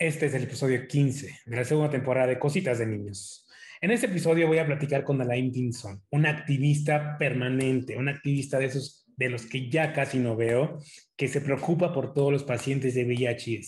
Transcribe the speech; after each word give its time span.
Este 0.00 0.24
es 0.24 0.32
el 0.32 0.44
episodio 0.44 0.88
15 0.88 1.40
de 1.44 1.56
la 1.56 1.62
segunda 1.62 1.90
temporada 1.90 2.26
de 2.26 2.38
Cositas 2.38 2.78
de 2.78 2.86
Niños. 2.86 3.46
En 3.82 3.90
este 3.90 4.06
episodio 4.06 4.46
voy 4.46 4.56
a 4.56 4.64
platicar 4.64 5.04
con 5.04 5.20
Alain 5.20 5.52
Dinson, 5.52 6.02
una 6.08 6.30
activista 6.30 7.18
permanente, 7.18 7.98
una 7.98 8.12
activista 8.12 8.58
de 8.58 8.64
esos 8.64 9.04
de 9.18 9.28
los 9.28 9.44
que 9.44 9.68
ya 9.68 9.92
casi 9.92 10.18
no 10.18 10.36
veo, 10.36 10.78
que 11.16 11.28
se 11.28 11.42
preocupa 11.42 11.92
por 11.92 12.14
todos 12.14 12.32
los 12.32 12.44
pacientes 12.44 12.94
de 12.94 13.04
VIH 13.04 13.50
y. 13.50 13.60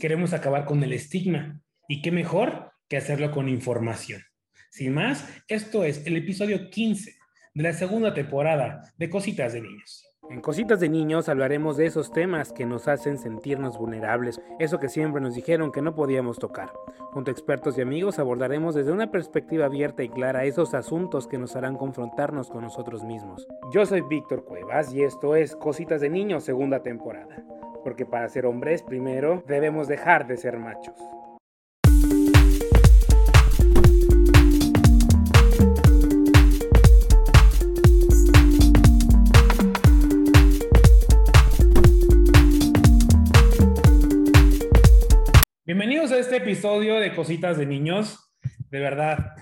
Queremos 0.00 0.32
acabar 0.32 0.64
con 0.64 0.82
el 0.82 0.94
estigma 0.94 1.60
y 1.86 2.00
qué 2.00 2.10
mejor 2.10 2.72
que 2.88 2.96
hacerlo 2.96 3.30
con 3.30 3.50
información. 3.50 4.22
Sin 4.70 4.94
más, 4.94 5.28
esto 5.48 5.84
es 5.84 6.06
el 6.06 6.16
episodio 6.16 6.70
15 6.70 7.14
de 7.52 7.62
la 7.62 7.74
segunda 7.74 8.14
temporada 8.14 8.90
de 8.96 9.10
Cositas 9.10 9.52
de 9.52 9.60
Niños. 9.60 10.11
En 10.30 10.40
Cositas 10.40 10.80
de 10.80 10.88
Niños 10.88 11.28
hablaremos 11.28 11.76
de 11.76 11.84
esos 11.84 12.10
temas 12.10 12.52
que 12.52 12.64
nos 12.64 12.88
hacen 12.88 13.18
sentirnos 13.18 13.76
vulnerables, 13.76 14.40
eso 14.58 14.78
que 14.78 14.88
siempre 14.88 15.20
nos 15.20 15.34
dijeron 15.34 15.72
que 15.72 15.82
no 15.82 15.94
podíamos 15.94 16.38
tocar. 16.38 16.72
Junto 17.10 17.30
a 17.30 17.32
expertos 17.32 17.76
y 17.76 17.82
amigos 17.82 18.18
abordaremos 18.18 18.74
desde 18.74 18.92
una 18.92 19.10
perspectiva 19.10 19.66
abierta 19.66 20.02
y 20.02 20.08
clara 20.08 20.44
esos 20.44 20.74
asuntos 20.74 21.26
que 21.26 21.38
nos 21.38 21.54
harán 21.56 21.76
confrontarnos 21.76 22.50
con 22.50 22.62
nosotros 22.62 23.04
mismos. 23.04 23.46
Yo 23.72 23.84
soy 23.84 24.00
Víctor 24.00 24.44
Cuevas 24.44 24.94
y 24.94 25.02
esto 25.02 25.36
es 25.36 25.54
Cositas 25.56 26.00
de 26.00 26.08
Niños 26.08 26.44
segunda 26.44 26.82
temporada, 26.82 27.44
porque 27.82 28.06
para 28.06 28.28
ser 28.28 28.46
hombres 28.46 28.82
primero 28.82 29.42
debemos 29.46 29.86
dejar 29.86 30.26
de 30.26 30.38
ser 30.38 30.56
machos. 30.56 30.96
Este 46.32 46.44
episodio 46.50 46.98
de 46.98 47.14
Cositas 47.14 47.58
de 47.58 47.66
Niños. 47.66 48.32
De 48.70 48.80
verdad, 48.80 49.34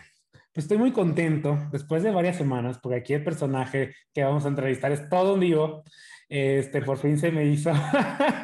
pues 0.52 0.64
estoy 0.64 0.76
muy 0.76 0.90
contento 0.90 1.56
después 1.70 2.02
de 2.02 2.10
varias 2.10 2.36
semanas, 2.36 2.80
porque 2.82 2.98
aquí 2.98 3.14
el 3.14 3.22
personaje 3.22 3.94
que 4.12 4.24
vamos 4.24 4.44
a 4.44 4.48
entrevistar 4.48 4.90
es 4.90 5.08
todo 5.08 5.34
un 5.34 5.40
vivo. 5.40 5.84
Este, 6.28 6.82
por 6.82 6.98
fin 6.98 7.16
se 7.16 7.30
me 7.30 7.44
hizo. 7.44 7.70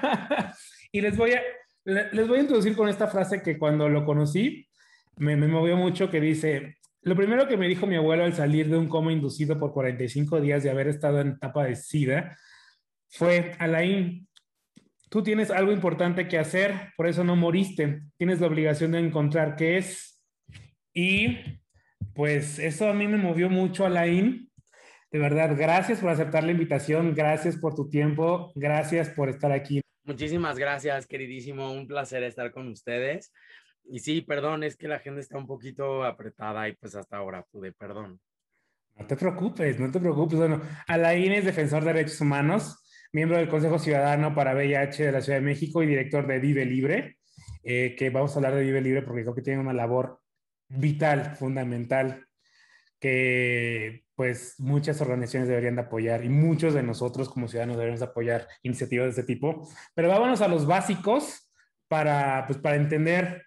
y 0.93 1.01
les 1.01 1.17
voy, 1.17 1.33
a, 1.33 1.43
les 1.85 2.29
voy 2.29 2.39
a 2.39 2.43
introducir 2.43 2.77
con 2.77 2.89
esta 2.89 3.09
frase 3.09 3.43
que 3.43 3.59
cuando 3.59 3.89
lo 3.89 4.05
conocí 4.05 4.69
me, 5.17 5.35
me 5.35 5.49
movió 5.49 5.77
mucho, 5.77 6.09
que 6.09 6.21
dice, 6.21 6.77
lo 7.03 7.17
primero 7.17 7.49
que 7.49 7.57
me 7.57 7.67
dijo 7.67 7.89
mi 7.89 7.97
abuelo 7.97 8.23
al 8.23 8.35
salir 8.35 8.69
de 8.69 8.77
un 8.77 8.89
coma 8.89 9.11
inducido 9.11 9.59
por 9.59 9.73
45 9.73 10.41
días 10.41 10.63
de 10.63 10.71
haber 10.71 10.87
estado 10.87 11.21
en 11.21 11.31
etapa 11.31 11.65
de 11.65 11.75
SIDA 11.75 12.37
fue, 13.09 13.57
Alain, 13.59 14.29
Tú 15.09 15.23
tienes 15.23 15.51
algo 15.51 15.73
importante 15.73 16.27
que 16.27 16.39
hacer, 16.39 16.93
por 16.97 17.07
eso 17.07 17.23
no 17.23 17.37
moriste. 17.37 18.03
Tienes 18.17 18.41
la 18.41 18.49
obligación 18.49 18.93
de 18.93 18.99
encontrar 18.99 19.55
qué 19.55 19.77
es. 19.77 20.21
Y 20.93 21.39
pues 22.15 22.59
eso 22.59 22.89
a 22.89 22.95
mí 22.95 23.07
me 23.07 23.17
movió 23.17 23.49
mucho, 23.49 23.87
Alain. 23.87 24.51
De 25.13 25.19
verdad, 25.19 25.57
gracias 25.57 26.01
por 26.01 26.11
aceptar 26.11 26.43
la 26.43 26.51
invitación, 26.51 27.15
gracias 27.15 27.57
por 27.57 27.75
tu 27.75 27.89
tiempo, 27.89 28.53
gracias 28.57 29.09
por 29.11 29.29
estar 29.29 29.53
aquí. 29.53 29.81
Muchísimas 30.03 30.59
gracias, 30.59 31.07
queridísimo. 31.07 31.73
Un 31.73 31.87
placer 31.87 32.25
estar 32.25 32.51
con 32.51 32.69
ustedes. 32.69 33.33
Y 33.89 34.01
sí, 34.01 34.21
perdón, 34.23 34.65
es 34.65 34.77
que 34.77 34.89
la 34.89 34.99
gente 34.99 35.21
está 35.21 35.39
un 35.39 35.47
poquito 35.47 36.03
apretada 36.03 36.69
y 36.69 36.75
pues 36.75 36.97
hasta 36.97 37.17
ahora 37.17 37.45
pude, 37.51 37.73
perdón. 37.73 38.21
No 38.99 39.07
te 39.07 39.17
preocupes, 39.17 39.79
no 39.79 39.91
te 39.91 40.01
preocupes. 40.01 40.39
Bueno, 40.39 40.61
Alain 40.89 41.33
es 41.33 41.45
defensor 41.45 41.85
de 41.85 41.93
derechos 41.93 42.21
humanos 42.21 42.83
miembro 43.17 43.39
del 43.39 43.49
Consejo 43.49 43.79
Ciudadano 43.79 44.35
para 44.35 44.55
VIH 44.55 45.07
de 45.07 45.13
la 45.13 45.23
Ciudad 45.23 45.39
de 45.39 45.45
México 45.45 45.83
y 45.83 45.87
director 45.87 46.27
de 46.27 46.39
Vive 46.39 46.67
Libre, 46.67 47.17
eh, 47.63 47.97
que 47.97 48.11
vamos 48.11 48.33
a 48.33 48.35
hablar 48.37 48.55
de 48.55 48.61
Vive 48.61 48.83
Libre 48.83 49.01
porque 49.01 49.23
creo 49.23 49.35
que 49.35 49.41
tiene 49.41 49.59
una 49.59 49.73
labor 49.73 50.21
vital, 50.69 51.35
fundamental, 51.35 52.27
que 53.01 54.05
pues 54.15 54.57
muchas 54.59 55.01
organizaciones 55.01 55.49
deberían 55.49 55.77
de 55.77 55.81
apoyar 55.81 56.27
y 56.27 56.29
muchos 56.29 56.75
de 56.75 56.83
nosotros 56.83 57.31
como 57.31 57.49
ciudadanos 57.49 57.79
deberíamos 57.79 58.03
apoyar 58.03 58.49
iniciativas 58.63 59.07
de 59.07 59.23
este 59.23 59.23
tipo. 59.23 59.67
Pero 59.95 60.11
vámonos 60.11 60.43
a 60.43 60.49
los 60.49 60.67
básicos 60.67 61.51
para, 61.89 62.45
pues, 62.47 62.59
para 62.59 62.77
entender 62.77 63.47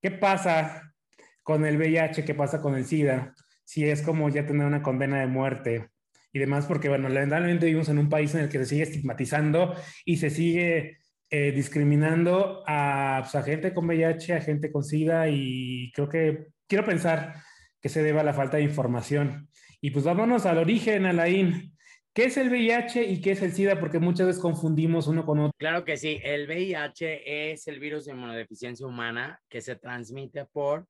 qué 0.00 0.12
pasa 0.12 0.94
con 1.42 1.66
el 1.66 1.78
VIH, 1.78 2.24
qué 2.24 2.36
pasa 2.36 2.62
con 2.62 2.76
el 2.76 2.84
SIDA, 2.84 3.34
si 3.64 3.90
es 3.90 4.02
como 4.02 4.28
ya 4.28 4.46
tener 4.46 4.68
una 4.68 4.84
condena 4.84 5.18
de 5.18 5.26
muerte 5.26 5.90
y 6.32 6.38
demás, 6.38 6.66
porque, 6.66 6.88
bueno, 6.88 7.08
lamentablemente 7.08 7.66
vivimos 7.66 7.88
en 7.88 7.98
un 7.98 8.08
país 8.08 8.34
en 8.34 8.42
el 8.42 8.48
que 8.48 8.58
se 8.58 8.66
sigue 8.66 8.82
estigmatizando 8.82 9.74
y 10.04 10.16
se 10.18 10.30
sigue 10.30 10.98
eh, 11.30 11.52
discriminando 11.52 12.62
a, 12.66 13.20
pues, 13.22 13.34
a, 13.34 13.42
gente 13.42 13.74
con 13.74 13.86
VIH, 13.86 14.34
a 14.34 14.40
gente 14.40 14.70
con 14.70 14.84
SIDA, 14.84 15.28
y 15.28 15.92
creo 15.92 16.08
que 16.08 16.46
quiero 16.66 16.84
pensar 16.84 17.34
que 17.80 17.88
se 17.88 18.02
debe 18.02 18.20
a 18.20 18.24
la 18.24 18.34
falta 18.34 18.56
de 18.58 18.64
información. 18.64 19.48
Y 19.80 19.90
pues 19.90 20.04
vámonos 20.04 20.44
al 20.46 20.58
origen, 20.58 21.06
Alain. 21.06 21.72
¿Qué 22.12 22.24
es 22.24 22.36
el 22.36 22.50
VIH 22.50 23.04
y 23.04 23.20
qué 23.20 23.32
es 23.32 23.42
el 23.42 23.52
SIDA? 23.52 23.78
Porque 23.78 24.00
muchas 24.00 24.26
veces 24.26 24.42
confundimos 24.42 25.06
uno 25.06 25.24
con 25.24 25.38
otro. 25.38 25.52
Claro 25.56 25.84
que 25.84 25.96
sí, 25.96 26.20
el 26.22 26.46
VIH 26.46 27.52
es 27.52 27.68
el 27.68 27.78
virus 27.78 28.04
de 28.04 28.12
inmunodeficiencia 28.12 28.86
humana 28.86 29.40
que 29.48 29.60
se 29.60 29.76
transmite 29.76 30.44
por 30.46 30.86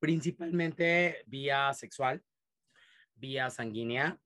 principalmente 0.00 1.22
vía 1.26 1.72
sexual, 1.74 2.22
vía 3.16 3.50
sanguínea 3.50 4.18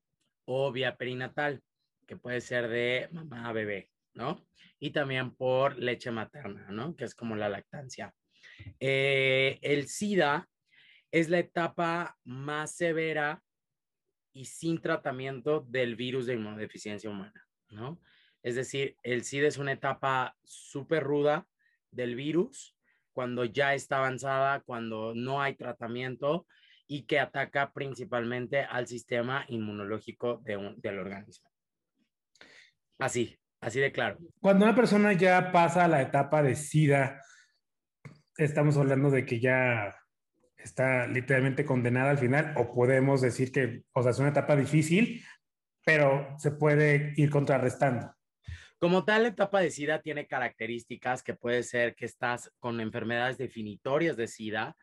o 0.45 0.73
vía 0.73 0.97
perinatal, 0.97 1.63
que 2.07 2.17
puede 2.17 2.41
ser 2.41 2.69
de 2.69 3.09
mamá 3.13 3.49
a 3.49 3.53
bebé, 3.53 3.91
¿no? 4.15 4.47
Y 4.79 4.91
también 4.91 5.35
por 5.35 5.79
leche 5.79 6.11
materna, 6.11 6.67
¿no? 6.71 6.97
Que 6.97 7.05
es 7.05 7.15
como 7.15 7.37
la 7.37 7.49
lactancia. 7.49 8.15
Eh, 8.81 9.59
el 9.63 9.89
SIDA 9.89 10.49
es 11.11 11.29
la 11.29 11.39
etapa 11.39 12.17
más 12.25 12.75
severa 12.75 13.43
y 14.33 14.45
sin 14.45 14.81
tratamiento 14.81 15.61
del 15.69 15.97
virus 15.97 16.27
de 16.27 16.35
inmunodeficiencia 16.35 17.11
humana, 17.11 17.47
¿no? 17.71 18.01
Es 18.43 18.55
decir, 18.55 18.97
el 19.03 19.25
SIDA 19.25 19.49
es 19.49 19.59
una 19.59 19.73
etapa 19.73 20.37
súper 20.45 21.03
ruda 21.03 21.47
del 21.91 22.15
virus 22.15 22.77
cuando 23.13 23.45
ya 23.45 23.75
está 23.75 23.99
avanzada, 23.99 24.61
cuando 24.61 25.13
no 25.15 25.43
hay 25.43 25.57
tratamiento 25.57 26.47
y 26.89 27.03
que 27.03 27.21
ataca 27.21 27.73
principalmente 27.73 28.63
al 28.63 28.89
sistema 28.89 29.45
inmunológico 29.49 30.39
de 30.39 30.75
del 30.79 30.99
organismo. 30.99 31.51
Así, 32.99 33.39
así 33.61 33.79
de 33.79 33.93
claro. 33.93 34.19
Cuando 34.41 34.65
una 34.65 34.75
persona 34.75 35.13
ya 35.13 35.53
pasa 35.53 35.85
a 35.85 35.89
la 35.89 36.03
etapa 36.03 36.43
de 36.43 36.57
SIDA, 36.57 37.23
estamos 38.37 38.77
hablando 38.77 39.11
de 39.11 39.25
que 39.25 39.39
ya 39.39 39.95
está 40.57 41.07
literalmente 41.07 41.65
condenada 41.65 42.11
al 42.11 42.19
final, 42.19 42.55
o 42.57 42.73
podemos 42.73 43.21
decir 43.21 43.53
que, 43.53 43.85
o 43.93 44.03
sea, 44.03 44.11
es 44.11 44.19
una 44.19 44.31
etapa 44.31 44.57
difícil, 44.57 45.25
pero 45.85 46.35
se 46.39 46.51
puede 46.51 47.13
ir 47.17 47.31
contrarrestando. 47.31 48.13
Como 48.79 49.05
tal, 49.05 49.25
la 49.25 49.31
etapa 49.31 49.61
de 49.61 49.71
SIDA 49.71 50.01
tiene 50.01 50.27
características 50.27 51.23
que 51.23 51.35
puede 51.35 51.63
ser 51.63 51.95
que 51.95 52.05
estás 52.05 52.53
con 52.59 52.81
enfermedades 52.81 53.39
definitorias 53.39 54.17
de 54.17 54.29
SIDA, 54.29 54.77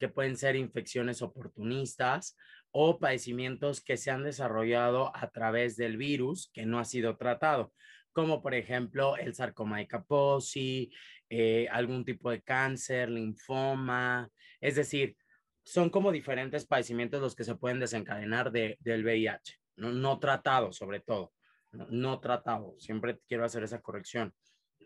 que 0.00 0.08
pueden 0.08 0.36
ser 0.36 0.56
infecciones 0.56 1.20
oportunistas 1.20 2.36
o 2.72 2.98
padecimientos 2.98 3.82
que 3.82 3.98
se 3.98 4.10
han 4.10 4.24
desarrollado 4.24 5.14
a 5.14 5.30
través 5.30 5.76
del 5.76 5.98
virus 5.98 6.50
que 6.54 6.64
no 6.64 6.78
ha 6.78 6.84
sido 6.84 7.16
tratado, 7.16 7.72
como 8.12 8.42
por 8.42 8.54
ejemplo 8.54 9.16
el 9.18 9.34
sarcoma 9.34 9.78
de 9.78 9.86
Kaposi, 9.86 10.90
eh, 11.28 11.68
algún 11.70 12.04
tipo 12.04 12.30
de 12.30 12.40
cáncer, 12.40 13.10
linfoma, 13.10 14.28
es 14.60 14.74
decir, 14.76 15.16
son 15.62 15.90
como 15.90 16.10
diferentes 16.10 16.66
padecimientos 16.66 17.20
los 17.20 17.36
que 17.36 17.44
se 17.44 17.54
pueden 17.54 17.78
desencadenar 17.78 18.50
del 18.50 19.04
VIH, 19.04 19.58
no, 19.76 19.92
no 19.92 20.18
tratado 20.18 20.72
sobre 20.72 21.00
todo, 21.00 21.32
no, 21.72 22.20
tratado, 22.20 22.74
siempre 22.78 23.18
quiero 23.28 23.44
hacer 23.44 23.62
esa 23.64 23.82
corrección, 23.82 24.32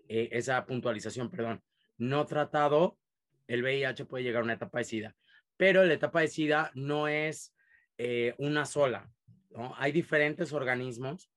eh, 0.08 0.28
esa 0.32 0.66
puntualización, 0.66 1.30
perdón, 1.30 1.62
no 1.98 2.26
tratado 2.26 2.98
el 3.46 3.62
VIH 3.62 4.06
puede 4.06 4.24
llegar 4.24 4.42
a 4.42 4.44
una 4.44 4.54
etapa 4.54 4.78
de 4.78 4.84
SIDA, 4.84 5.16
pero 5.56 5.84
la 5.84 5.94
etapa 5.94 6.20
de 6.20 6.28
SIDA 6.28 6.70
no 6.74 7.08
es 7.08 7.54
eh, 7.98 8.34
una 8.38 8.66
sola. 8.66 9.10
Hay 9.76 9.92
diferentes 9.92 10.52
organismos 10.52 11.30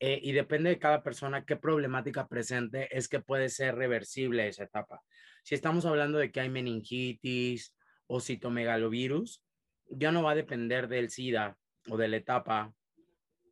eh, 0.00 0.18
y 0.22 0.32
depende 0.32 0.70
de 0.70 0.78
cada 0.78 1.02
persona 1.02 1.44
qué 1.44 1.56
problemática 1.56 2.26
presente 2.26 2.88
es 2.96 3.08
que 3.08 3.20
puede 3.20 3.48
ser 3.48 3.76
reversible 3.76 4.48
esa 4.48 4.64
etapa. 4.64 5.02
Si 5.44 5.54
estamos 5.54 5.86
hablando 5.86 6.18
de 6.18 6.32
que 6.32 6.40
hay 6.40 6.48
meningitis 6.48 7.76
o 8.06 8.20
citomegalovirus, 8.20 9.42
ya 9.90 10.12
no 10.12 10.22
va 10.22 10.32
a 10.32 10.36
depender 10.36 10.88
del 10.88 11.10
SIDA 11.10 11.56
o 11.88 11.96
de 11.96 12.08
la 12.08 12.16
etapa 12.16 12.74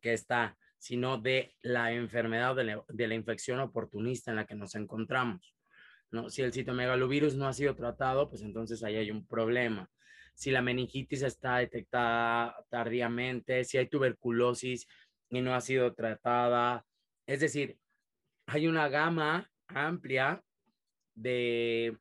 que 0.01 0.13
está, 0.13 0.57
sino 0.77 1.17
de 1.17 1.55
la 1.61 1.91
enfermedad 1.93 2.55
de 2.55 3.07
la 3.07 3.15
infección 3.15 3.59
oportunista 3.59 4.31
en 4.31 4.37
la 4.37 4.45
que 4.45 4.55
nos 4.55 4.75
encontramos. 4.75 5.56
¿No? 6.11 6.29
Si 6.29 6.41
el 6.41 6.53
citomegalovirus 6.53 7.35
no 7.35 7.47
ha 7.47 7.53
sido 7.53 7.75
tratado, 7.75 8.29
pues 8.29 8.41
entonces 8.41 8.83
ahí 8.83 8.95
hay 8.95 9.11
un 9.11 9.25
problema. 9.25 9.89
Si 10.33 10.51
la 10.51 10.61
meningitis 10.61 11.23
está 11.23 11.57
detectada 11.57 12.55
tardíamente, 12.69 13.63
si 13.63 13.77
hay 13.77 13.87
tuberculosis 13.87 14.87
y 15.29 15.41
no 15.41 15.55
ha 15.55 15.61
sido 15.61 15.93
tratada, 15.93 16.85
es 17.25 17.39
decir, 17.39 17.77
hay 18.45 18.67
una 18.67 18.87
gama 18.87 19.49
amplia 19.67 20.41
de, 21.15 21.97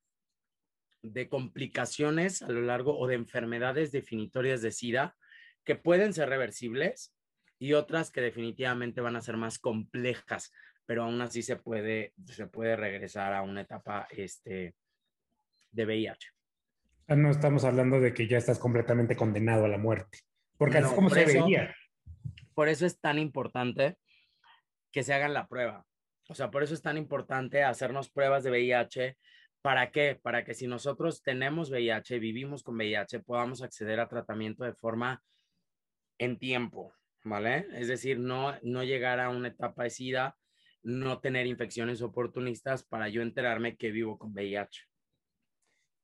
de 1.02 1.29
complicaciones 1.29 2.43
a 2.43 2.49
lo 2.49 2.61
largo 2.62 2.99
o 2.99 3.06
de 3.06 3.14
enfermedades 3.14 3.91
definitorias 3.91 4.62
de 4.62 4.70
SIDA 4.70 5.17
que 5.64 5.75
pueden 5.75 6.12
ser 6.12 6.29
reversibles 6.29 7.12
y 7.59 7.73
otras 7.73 8.11
que 8.11 8.20
definitivamente 8.20 9.00
van 9.00 9.17
a 9.17 9.23
ser 9.23 9.37
más 9.37 9.59
complejas, 9.59 10.52
pero 10.87 11.03
aún 11.03 11.21
así 11.21 11.43
se 11.43 11.56
puede, 11.56 12.15
se 12.25 12.47
puede 12.47 12.77
regresar 12.77 13.35
a 13.35 13.43
una 13.43 13.62
etapa 13.62 14.06
este, 14.11 14.75
de 15.73 15.85
VIH. 15.85 16.29
No 17.09 17.31
estamos 17.31 17.65
hablando 17.65 18.00
de 18.00 18.15
que 18.15 18.27
ya 18.27 18.38
estás 18.38 18.59
completamente 18.59 19.17
condenado 19.17 19.65
a 19.65 19.69
la 19.69 19.79
muerte, 19.79 20.21
porque 20.56 20.79
así 20.79 20.88
es 20.88 20.94
como 20.94 21.11
se 21.11 21.25
veía. 21.25 21.75
Por 22.55 22.69
eso 22.69 22.87
es 22.87 22.99
tan 23.00 23.19
importante 23.19 23.97
que 24.91 25.03
se 25.03 25.12
hagan 25.12 25.35
la 25.35 25.47
prueba. 25.47 25.85
O 26.29 26.35
sea, 26.35 26.50
por 26.50 26.62
eso 26.62 26.75
es 26.75 26.83
tan 26.83 26.97
importante 26.97 27.62
hacernos 27.62 28.11
pruebas 28.11 28.43
de 28.43 28.50
VIH. 28.50 29.17
¿Para 29.62 29.91
qué? 29.91 30.19
Para 30.21 30.44
que 30.44 30.55
si 30.55 30.67
nosotros 30.67 31.23
tenemos 31.23 31.71
VIH, 31.71 32.19
vivimos 32.19 32.62
con 32.62 32.77
VIH, 32.77 33.21
podamos 33.21 33.62
acceder 33.62 34.00
a 34.00 34.09
tratamiento 34.09 34.65
de 34.65 34.75
forma 34.75 35.23
en 36.19 36.38
tiempo, 36.38 36.94
¿vale? 37.25 37.67
Es 37.75 37.88
decir, 37.88 38.19
no, 38.19 38.55
no 38.62 38.83
llegar 38.85 39.21
a 39.21 39.29
una 39.29 39.49
etapa 39.49 39.85
de 39.85 39.91
SIDA, 39.91 40.37
no 40.87 41.19
tener 41.21 41.47
infecciones 41.47 42.00
oportunistas 42.00 42.85
para 42.85 43.09
yo 43.09 43.21
enterarme 43.21 43.77
que 43.77 43.91
vivo 43.91 44.17
con 44.17 44.33
VIH. 44.33 44.83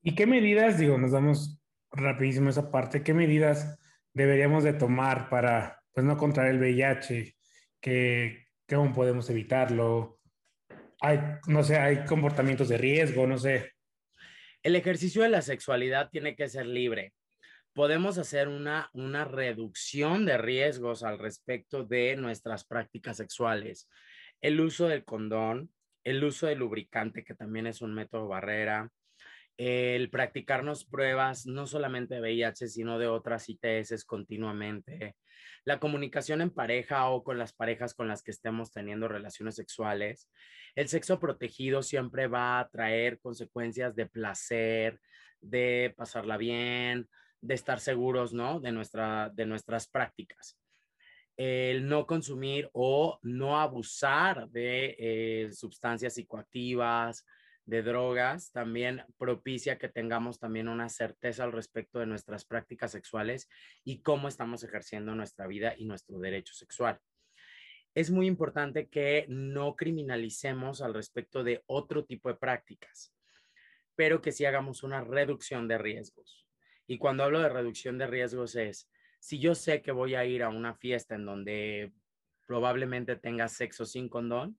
¿Y 0.02 0.14
qué 0.14 0.26
medidas, 0.26 0.78
digo, 0.78 0.98
nos 0.98 1.12
damos 1.12 1.60
rapidísimo 1.92 2.50
esa 2.50 2.70
parte, 2.70 3.04
qué 3.04 3.14
medidas 3.14 3.78
deberíamos 4.12 4.64
de 4.64 4.72
tomar 4.72 5.28
para, 5.28 5.80
pues, 5.92 6.04
no 6.04 6.16
contraer 6.16 6.54
el 6.54 6.60
VIH? 6.60 7.36
¿Qué, 7.80 8.46
¿Cómo 8.68 8.92
podemos 8.92 9.30
evitarlo? 9.30 10.18
Hay, 11.00 11.20
no 11.46 11.62
sé, 11.62 11.78
hay 11.78 12.04
comportamientos 12.04 12.68
de 12.68 12.78
riesgo, 12.78 13.26
no 13.26 13.38
sé. 13.38 13.72
El 14.64 14.74
ejercicio 14.74 15.22
de 15.22 15.28
la 15.28 15.42
sexualidad 15.42 16.10
tiene 16.10 16.34
que 16.34 16.48
ser 16.48 16.66
libre 16.66 17.12
podemos 17.74 18.18
hacer 18.18 18.48
una, 18.48 18.90
una 18.92 19.24
reducción 19.24 20.26
de 20.26 20.36
riesgos 20.38 21.02
al 21.02 21.18
respecto 21.18 21.84
de 21.84 22.16
nuestras 22.16 22.64
prácticas 22.64 23.16
sexuales. 23.16 23.88
El 24.42 24.60
uso 24.60 24.88
del 24.88 25.04
condón, 25.04 25.70
el 26.04 26.22
uso 26.22 26.46
del 26.46 26.58
lubricante, 26.58 27.24
que 27.24 27.34
también 27.34 27.66
es 27.66 27.80
un 27.80 27.94
método 27.94 28.28
barrera, 28.28 28.90
el 29.56 30.10
practicarnos 30.10 30.84
pruebas 30.84 31.46
no 31.46 31.66
solamente 31.66 32.16
de 32.16 32.20
VIH, 32.20 32.68
sino 32.68 32.98
de 32.98 33.06
otras 33.06 33.48
ITS 33.48 34.04
continuamente, 34.04 35.16
la 35.64 35.78
comunicación 35.78 36.40
en 36.40 36.50
pareja 36.50 37.08
o 37.08 37.22
con 37.22 37.38
las 37.38 37.52
parejas 37.52 37.94
con 37.94 38.08
las 38.08 38.22
que 38.22 38.32
estemos 38.32 38.72
teniendo 38.72 39.06
relaciones 39.06 39.54
sexuales. 39.54 40.28
El 40.74 40.88
sexo 40.88 41.20
protegido 41.20 41.82
siempre 41.82 42.26
va 42.26 42.58
a 42.58 42.68
traer 42.68 43.20
consecuencias 43.20 43.94
de 43.94 44.06
placer, 44.06 45.00
de 45.40 45.94
pasarla 45.96 46.36
bien, 46.36 47.08
de 47.40 47.54
estar 47.54 47.78
seguros, 47.78 48.32
¿no? 48.32 48.58
De, 48.58 48.72
nuestra, 48.72 49.30
de 49.32 49.46
nuestras 49.46 49.88
prácticas. 49.88 50.58
El 51.36 51.88
no 51.88 52.06
consumir 52.06 52.68
o 52.72 53.18
no 53.22 53.60
abusar 53.60 54.48
de 54.50 54.96
eh, 54.98 55.52
sustancias 55.52 56.14
psicoactivas, 56.14 57.24
de 57.64 57.82
drogas, 57.82 58.50
también 58.52 59.04
propicia 59.18 59.78
que 59.78 59.88
tengamos 59.88 60.38
también 60.38 60.68
una 60.68 60.88
certeza 60.88 61.44
al 61.44 61.52
respecto 61.52 62.00
de 62.00 62.06
nuestras 62.06 62.44
prácticas 62.44 62.90
sexuales 62.90 63.48
y 63.84 64.02
cómo 64.02 64.28
estamos 64.28 64.64
ejerciendo 64.64 65.14
nuestra 65.14 65.46
vida 65.46 65.74
y 65.76 65.84
nuestro 65.84 66.18
derecho 66.18 66.54
sexual. 66.54 66.98
Es 67.94 68.10
muy 68.10 68.26
importante 68.26 68.88
que 68.88 69.26
no 69.28 69.76
criminalicemos 69.76 70.80
al 70.80 70.94
respecto 70.94 71.44
de 71.44 71.62
otro 71.66 72.04
tipo 72.04 72.30
de 72.30 72.36
prácticas, 72.36 73.14
pero 73.94 74.22
que 74.22 74.32
sí 74.32 74.44
hagamos 74.44 74.82
una 74.82 75.02
reducción 75.02 75.68
de 75.68 75.78
riesgos. 75.78 76.46
Y 76.86 76.98
cuando 76.98 77.22
hablo 77.22 77.40
de 77.40 77.50
reducción 77.50 77.98
de 77.98 78.06
riesgos 78.06 78.56
es, 78.56 78.90
si 79.22 79.38
yo 79.38 79.54
sé 79.54 79.82
que 79.82 79.92
voy 79.92 80.16
a 80.16 80.24
ir 80.24 80.42
a 80.42 80.48
una 80.48 80.74
fiesta 80.74 81.14
en 81.14 81.24
donde 81.24 81.92
probablemente 82.44 83.14
tenga 83.14 83.46
sexo 83.46 83.86
sin 83.86 84.08
condón 84.08 84.58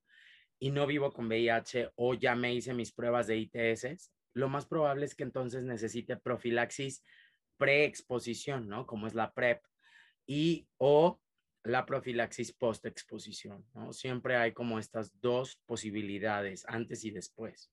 y 0.57 0.71
no 0.71 0.88
vivo 0.88 1.12
con 1.12 1.27
VIH 1.27 1.92
o 1.95 2.13
ya 2.13 2.33
me 2.33 2.54
hice 2.54 2.74
mis 2.74 2.94
pruebas 2.94 3.27
de 3.27 3.36
ITS, 3.36 4.13
lo 4.33 4.48
más 4.48 4.65
probable 4.65 5.04
es 5.04 5.15
que 5.15 5.24
entonces 5.24 5.65
necesite 5.65 6.15
profilaxis 6.15 7.04
preexposición, 7.57 8.69
¿no? 8.69 8.88
Como 8.88 9.06
es 9.06 9.13
la 9.13 9.33
PrEP 9.33 9.62
y 10.25 10.65
o 10.77 11.19
la 11.65 11.86
profilaxis 11.86 12.54
postexposición, 12.54 13.65
¿no? 13.74 13.92
Siempre 13.92 14.38
hay 14.38 14.54
como 14.54 14.80
estas 14.80 15.19
dos 15.19 15.60
posibilidades, 15.65 16.63
antes 16.69 17.04
y 17.04 17.12
después. 17.12 17.69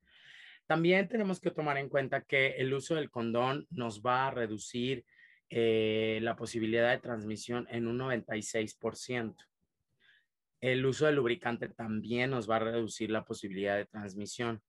También 0.66 1.06
tenemos 1.06 1.40
que 1.40 1.52
tomar 1.52 1.78
en 1.78 1.88
cuenta 1.88 2.22
que 2.22 2.56
el 2.56 2.74
uso 2.74 2.96
del 2.96 3.12
condón 3.12 3.68
nos 3.70 4.02
va 4.02 4.26
a 4.26 4.32
reducir 4.32 5.04
eh, 5.50 6.20
la 6.22 6.36
posibilidad 6.36 6.90
de 6.90 6.98
transmisión 6.98 7.66
en 7.70 7.88
un 7.88 7.98
96%. 7.98 9.34
El 10.60 10.86
uso 10.86 11.06
del 11.06 11.16
lubricante 11.16 11.68
también 11.68 12.30
nos 12.30 12.48
va 12.48 12.56
a 12.56 12.60
reducir 12.60 13.10
la 13.10 13.24
posibilidad 13.24 13.76
de 13.76 13.86
transmisión. 13.86 14.62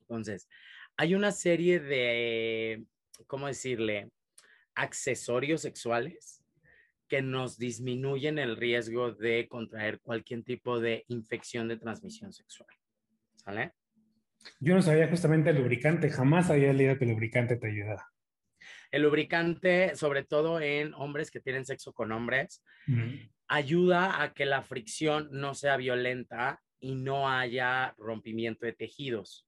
Entonces, 0.00 0.48
hay 0.96 1.14
una 1.14 1.32
serie 1.32 1.80
de, 1.80 2.84
¿cómo 3.26 3.46
decirle? 3.46 4.10
Accesorios 4.74 5.60
sexuales 5.60 6.42
que 7.06 7.20
nos 7.20 7.58
disminuyen 7.58 8.38
el 8.38 8.56
riesgo 8.56 9.12
de 9.12 9.46
contraer 9.48 10.00
cualquier 10.00 10.44
tipo 10.44 10.80
de 10.80 11.04
infección 11.08 11.68
de 11.68 11.76
transmisión 11.76 12.32
sexual. 12.32 12.70
¿Sale? 13.36 13.72
Yo 14.60 14.74
no 14.74 14.80
sabía 14.80 15.08
justamente 15.08 15.50
el 15.50 15.56
lubricante, 15.56 16.08
jamás 16.08 16.48
había 16.48 16.72
leído 16.72 16.96
que 16.96 17.04
el 17.04 17.10
lubricante 17.10 17.56
te 17.56 17.68
ayudaba. 17.68 18.13
El 18.90 19.02
lubricante, 19.02 19.96
sobre 19.96 20.24
todo 20.24 20.60
en 20.60 20.94
hombres 20.94 21.30
que 21.30 21.40
tienen 21.40 21.64
sexo 21.64 21.92
con 21.92 22.12
hombres, 22.12 22.62
ayuda 23.48 24.22
a 24.22 24.32
que 24.32 24.46
la 24.46 24.62
fricción 24.62 25.28
no 25.32 25.54
sea 25.54 25.76
violenta 25.76 26.60
y 26.80 26.94
no 26.94 27.28
haya 27.28 27.94
rompimiento 27.98 28.66
de 28.66 28.72
tejidos. 28.72 29.46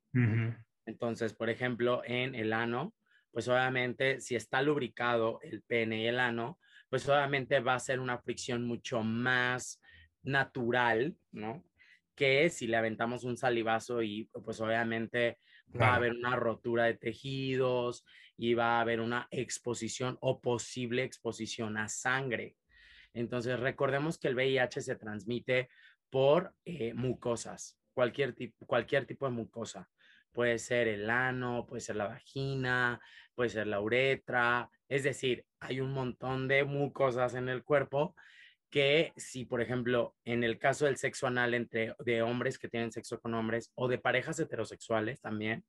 Entonces, 0.87 1.35
por 1.35 1.51
ejemplo, 1.51 2.03
en 2.05 2.35
el 2.35 2.53
ano, 2.53 2.95
pues 3.31 3.49
obviamente 3.49 4.21
si 4.21 4.35
está 4.35 4.63
lubricado 4.63 5.41
el 5.43 5.63
pene 5.63 6.03
y 6.03 6.07
el 6.07 6.21
ano, 6.21 6.59
pues 6.89 7.09
obviamente 7.09 7.61
va 7.61 7.75
a 7.75 7.81
ser 7.81 8.01
una 8.01 8.19
fricción 8.19 8.67
mucho 8.67 9.03
más 9.03 9.81
natural, 10.23 11.17
¿no? 11.33 11.65
que 12.17 12.49
si 12.49 12.67
le 12.67 12.79
aventamos 12.79 13.23
un 13.23 13.37
salivazo 13.37 14.03
y 14.03 14.29
pues 14.33 14.61
obviamente 14.61 15.39
va 15.79 15.89
a 15.89 15.97
haber 15.97 16.13
una 16.13 16.35
rotura 16.35 16.85
de 16.85 16.95
tejidos 16.95 18.05
y 18.37 18.55
va 18.55 18.79
a 18.79 18.81
haber 18.81 19.01
una 19.01 19.29
exposición 19.31 20.19
o 20.21 20.41
posible 20.41 21.03
exposición 21.03 21.77
a 21.77 21.89
sangre. 21.89 22.57
Entonces 23.15 23.59
recordemos 23.59 24.19
que 24.19 24.29
el 24.29 24.35
VIH 24.35 24.83
se 24.83 24.97
transmite 24.97 25.71
por 26.11 26.55
eh, 26.65 26.93
mucosas, 26.95 27.79
cualquier 27.95 28.35
tipo, 28.35 28.67
cualquier 28.67 29.07
tipo 29.07 29.27
de 29.27 29.33
mucosa. 29.33 29.89
Puede 30.33 30.59
ser 30.59 30.87
el 30.87 31.09
ano, 31.09 31.67
puede 31.67 31.81
ser 31.81 31.97
la 31.97 32.09
vagina, 32.09 33.01
puede 33.35 33.49
ser 33.51 33.67
la 33.67 33.81
uretra. 33.81 34.71
Es 34.87 35.03
decir, 35.03 35.47
hay 35.61 35.81
un 35.81 35.93
montón 35.93 36.47
de 36.47 36.65
mucosas 36.65 37.35
en 37.35 37.49
el 37.49 37.65
cuerpo 37.65 38.15
que 38.71 39.13
si, 39.17 39.47
por 39.47 39.63
ejemplo, 39.63 40.15
en 40.25 40.45
el 40.45 40.59
caso 40.59 40.85
del 40.85 40.99
sexo 40.99 41.27
anal 41.27 41.55
entre 41.55 41.95
de 42.05 42.21
hombres 42.21 42.59
que 42.59 42.69
tienen 42.69 42.93
sexo 42.93 43.19
con 43.19 43.33
hombres 43.33 43.73
o 43.75 43.89
de 43.89 43.99
parejas 43.99 44.39
heterosexuales 44.39 45.21
también, 45.23 45.65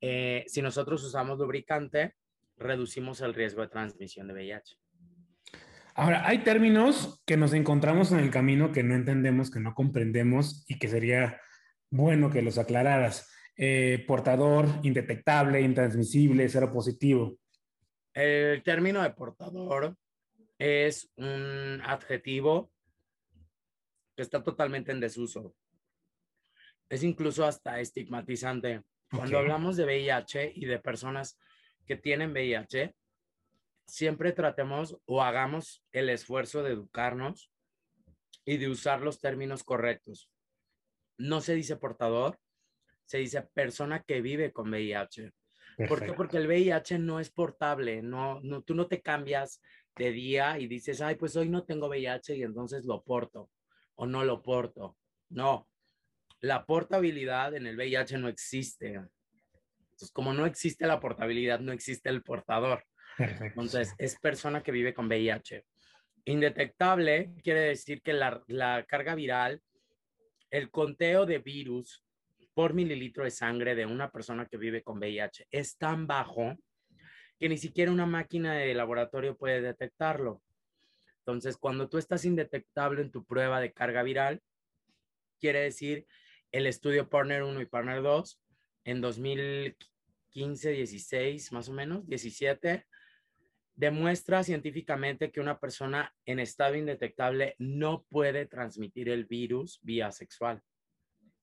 eh, 0.00 0.44
si 0.46 0.62
nosotros 0.62 1.02
usamos 1.04 1.38
lubricante, 1.38 2.14
reducimos 2.56 3.20
el 3.20 3.34
riesgo 3.34 3.62
de 3.62 3.68
transmisión 3.68 4.28
de 4.28 4.34
VIH. 4.34 4.76
Ahora, 5.94 6.26
hay 6.26 6.38
términos 6.44 7.22
que 7.26 7.36
nos 7.36 7.52
encontramos 7.52 8.12
en 8.12 8.20
el 8.20 8.30
camino 8.30 8.72
que 8.72 8.82
no 8.82 8.94
entendemos, 8.94 9.50
que 9.50 9.60
no 9.60 9.74
comprendemos 9.74 10.64
y 10.68 10.78
que 10.78 10.88
sería 10.88 11.40
bueno 11.90 12.30
que 12.30 12.42
los 12.42 12.58
aclararas. 12.58 13.28
Eh, 13.56 14.04
portador, 14.06 14.66
indetectable, 14.82 15.60
intransmisible, 15.60 16.48
cero 16.48 16.70
positivo. 16.72 17.36
El 18.14 18.62
término 18.62 19.02
de 19.02 19.10
portador 19.10 19.96
es 20.58 21.10
un 21.16 21.80
adjetivo 21.84 22.72
que 24.16 24.22
está 24.22 24.42
totalmente 24.42 24.92
en 24.92 25.00
desuso. 25.00 25.54
Es 26.88 27.02
incluso 27.02 27.44
hasta 27.44 27.80
estigmatizante. 27.80 28.82
Cuando 29.10 29.38
hablamos 29.38 29.76
de 29.76 29.84
VIH 29.84 30.52
y 30.54 30.66
de 30.66 30.78
personas 30.78 31.38
que 31.84 31.96
tienen 31.96 32.30
VIH, 32.30 32.94
siempre 33.86 34.32
tratemos 34.32 34.96
o 35.06 35.22
hagamos 35.22 35.84
el 35.92 36.08
esfuerzo 36.10 36.62
de 36.62 36.72
educarnos 36.72 37.50
y 38.44 38.56
de 38.56 38.68
usar 38.68 39.00
los 39.00 39.20
términos 39.20 39.64
correctos. 39.64 40.30
No 41.18 41.40
se 41.40 41.54
dice 41.54 41.76
portador, 41.76 42.38
se 43.04 43.18
dice 43.18 43.42
persona 43.42 44.02
que 44.04 44.20
vive 44.20 44.52
con 44.52 44.70
VIH. 44.70 45.32
¿Por 45.88 46.04
qué? 46.04 46.12
Porque 46.12 46.36
el 46.36 46.46
VIH 46.46 46.98
no 46.98 47.20
es 47.20 47.30
portable, 47.30 48.02
no, 48.02 48.40
no, 48.42 48.62
tú 48.62 48.74
no 48.74 48.86
te 48.86 49.00
cambias 49.00 49.60
de 49.96 50.12
día 50.12 50.58
y 50.58 50.66
dices, 50.66 51.00
ay, 51.00 51.16
pues 51.16 51.34
hoy 51.36 51.48
no 51.48 51.64
tengo 51.64 51.88
VIH 51.88 52.36
y 52.36 52.42
entonces 52.42 52.84
lo 52.84 53.02
porto 53.02 53.50
o 53.96 54.06
no 54.06 54.24
lo 54.24 54.42
porto. 54.42 54.96
No, 55.30 55.68
La 56.40 56.64
portabilidad 56.64 57.54
en 57.54 57.66
el 57.66 57.76
VIH 57.76 58.18
no 58.18 58.28
existe. 58.28 58.94
Entonces, 58.94 60.10
como 60.12 60.32
no 60.32 60.46
existe 60.46 60.86
la 60.86 61.00
portabilidad, 61.00 61.60
no 61.60 61.72
existe 61.72 62.08
el 62.08 62.22
portador. 62.22 62.84
Entonces, 63.18 63.94
es 63.98 64.18
persona 64.18 64.62
que 64.62 64.72
vive 64.72 64.94
con 64.94 65.06
VIH. 65.06 65.64
Indetectable 66.24 67.34
quiere 67.42 67.60
decir 67.60 68.02
que 68.02 68.12
la, 68.12 68.42
la 68.46 68.84
carga 68.86 69.14
viral, 69.14 69.60
el 70.50 70.70
conteo 70.70 71.26
de 71.26 71.38
virus 71.38 72.04
por 72.54 72.74
mililitro 72.74 73.24
de 73.24 73.30
sangre 73.30 73.74
de 73.74 73.86
una 73.86 74.10
persona 74.10 74.46
que 74.46 74.56
vive 74.56 74.82
con 74.82 74.98
VIH 74.98 75.46
es 75.50 75.76
tan 75.76 76.06
bajo 76.06 76.56
que 77.38 77.48
ni 77.48 77.56
siquiera 77.56 77.90
una 77.90 78.06
máquina 78.06 78.54
de 78.54 78.74
laboratorio 78.74 79.36
puede 79.36 79.62
detectarlo. 79.62 80.42
Entonces, 81.18 81.56
cuando 81.56 81.88
tú 81.88 81.96
estás 81.98 82.24
indetectable 82.24 83.02
en 83.02 83.10
tu 83.10 83.24
prueba 83.24 83.60
de 83.60 83.72
carga 83.72 84.02
viral, 84.02 84.42
quiere 85.38 85.60
decir 85.60 86.06
el 86.52 86.66
estudio 86.66 87.08
Partner 87.08 87.42
1 87.42 87.60
y 87.60 87.66
Partner 87.66 88.02
2 88.02 88.40
en 88.84 89.00
2015, 89.00 90.70
16, 90.70 91.52
más 91.52 91.68
o 91.68 91.72
menos, 91.72 92.06
17, 92.06 92.86
demuestra 93.74 94.42
científicamente 94.42 95.30
que 95.30 95.40
una 95.40 95.58
persona 95.58 96.14
en 96.26 96.38
estado 96.38 96.74
indetectable 96.74 97.54
no 97.58 98.04
puede 98.10 98.46
transmitir 98.46 99.08
el 99.08 99.24
virus 99.24 99.80
vía 99.82 100.10
sexual, 100.12 100.62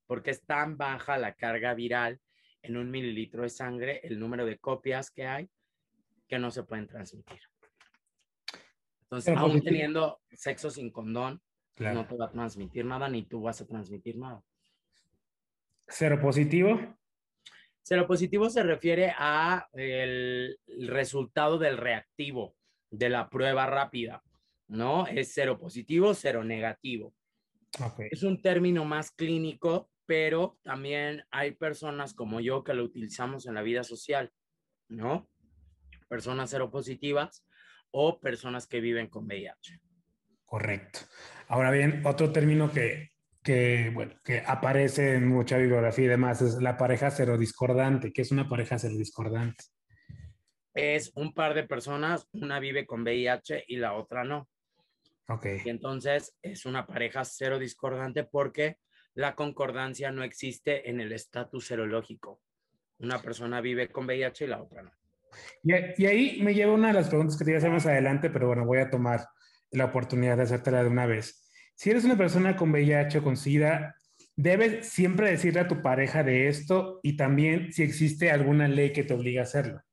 porque 0.05 0.31
es 0.31 0.45
tan 0.45 0.77
baja 0.77 1.17
la 1.17 1.33
carga 1.33 1.73
viral 1.73 2.19
en 2.61 2.77
un 2.77 2.91
mililitro 2.91 3.43
de 3.43 3.49
sangre, 3.49 4.01
el 4.03 4.19
número 4.19 4.45
de 4.45 4.59
copias 4.59 5.09
que 5.09 5.25
hay, 5.25 5.49
que 6.27 6.37
no 6.37 6.51
se 6.51 6.63
pueden 6.63 6.87
transmitir. 6.87 7.39
Entonces, 9.03 9.37
aún 9.37 9.61
teniendo 9.61 10.21
sexo 10.31 10.69
sin 10.69 10.91
condón, 10.91 11.41
no 11.77 12.07
te 12.07 12.17
va 12.17 12.25
a 12.25 12.31
transmitir 12.31 12.85
nada, 12.85 13.07
ni 13.07 13.23
tú 13.23 13.41
vas 13.41 13.61
a 13.61 13.65
transmitir 13.65 14.17
nada. 14.17 14.43
¿Cero 15.87 16.19
positivo? 16.21 16.97
Cero 17.81 18.05
positivo 18.05 18.49
se 18.49 18.63
refiere 18.63 19.13
a 19.17 19.69
el, 19.71 20.59
resultado 20.89 21.57
del 21.57 21.77
reactivo 21.77 22.55
de 22.91 23.07
la 23.07 23.29
prueba 23.29 23.65
rápida, 23.65 24.21
¿no? 24.67 25.07
Es 25.07 25.31
cero 25.33 25.57
positivo, 25.57 26.13
cero 26.13 26.43
negativo. 26.43 27.13
Es 28.11 28.23
un 28.23 28.41
término 28.41 28.83
más 28.83 29.11
clínico, 29.11 29.89
pero 30.05 30.57
también 30.63 31.23
hay 31.31 31.51
personas 31.51 32.13
como 32.13 32.41
yo 32.41 32.63
que 32.63 32.73
lo 32.73 32.83
utilizamos 32.83 33.45
en 33.45 33.53
la 33.53 33.61
vida 33.61 33.85
social, 33.85 34.33
¿no? 34.89 35.29
Personas 36.09 36.49
seropositivas 36.49 37.45
o 37.91 38.19
personas 38.19 38.67
que 38.67 38.81
viven 38.81 39.07
con 39.07 39.27
VIH. 39.27 39.79
Correcto. 40.43 40.99
Ahora 41.47 41.71
bien, 41.71 42.01
otro 42.05 42.33
término 42.33 42.71
que, 42.71 43.11
que, 43.47 43.91
bueno, 43.93 44.13
que 44.25 44.43
aparece 44.45 45.13
en 45.13 45.25
mucha 45.25 45.57
bibliografía 45.57 46.03
y 46.03 46.09
demás 46.09 46.41
es 46.41 46.55
la 46.55 46.75
pareja 46.75 47.09
serodiscordante. 47.09 48.11
¿Qué 48.11 48.23
es 48.23 48.31
una 48.33 48.49
pareja 48.49 48.77
serodiscordante? 48.77 49.63
Es 50.73 51.13
un 51.15 51.33
par 51.33 51.53
de 51.53 51.63
personas, 51.63 52.27
una 52.33 52.59
vive 52.59 52.85
con 52.85 53.03
VIH 53.03 53.63
y 53.69 53.77
la 53.77 53.93
otra 53.93 54.25
no. 54.25 54.49
Ok. 55.29 55.45
Y 55.63 55.69
entonces 55.69 56.35
es 56.41 56.65
una 56.65 56.85
pareja 56.85 57.23
serodiscordante 57.23 58.25
porque 58.25 58.79
la 59.13 59.33
concordancia 59.33 60.11
no 60.11 60.23
existe 60.23 60.89
en 60.89 60.99
el 60.99 61.13
estatus 61.13 61.67
serológico. 61.67 62.41
Una 62.99 63.21
persona 63.21 63.61
vive 63.61 63.87
con 63.87 64.07
VIH 64.07 64.43
y 64.43 64.47
la 64.49 64.61
otra 64.61 64.81
no. 64.81 64.91
Y, 65.63 66.03
y, 66.03 66.05
ahí 66.05 66.41
me 66.41 66.53
lleva 66.53 66.73
una 66.73 66.89
de 66.89 66.95
las 66.95 67.07
preguntas 67.07 67.37
que 67.37 67.45
te 67.45 67.51
iba 67.51 67.59
a 67.59 67.59
hacer 67.59 67.71
más 67.71 67.85
adelante, 67.85 68.29
pero 68.29 68.47
bueno, 68.47 68.65
voy 68.65 68.79
a 68.79 68.89
tomar 68.89 69.25
la 69.71 69.85
oportunidad 69.85 70.35
de 70.35 70.43
hacértela 70.43 70.83
de 70.83 70.89
una 70.89 71.05
vez. 71.05 71.46
Si 71.77 71.91
eres 71.91 72.05
una 72.05 72.17
persona 72.17 72.55
con 72.55 72.71
VIH 72.71 73.19
o 73.19 73.23
con 73.23 73.37
SIDA, 73.37 73.95
debes 74.35 74.89
siempre 74.89 75.29
decirle 75.29 75.59
a 75.59 75.67
tu 75.67 75.83
pareja 75.83 76.23
de 76.23 76.47
esto 76.47 76.99
y 77.03 77.15
también 77.15 77.71
si 77.71 77.83
existe 77.83 78.31
alguna 78.31 78.67
ley 78.67 78.91
que 78.91 79.03
te 79.03 79.13
obligue 79.13 79.37
a 79.37 79.43
hacerlo. 79.43 79.83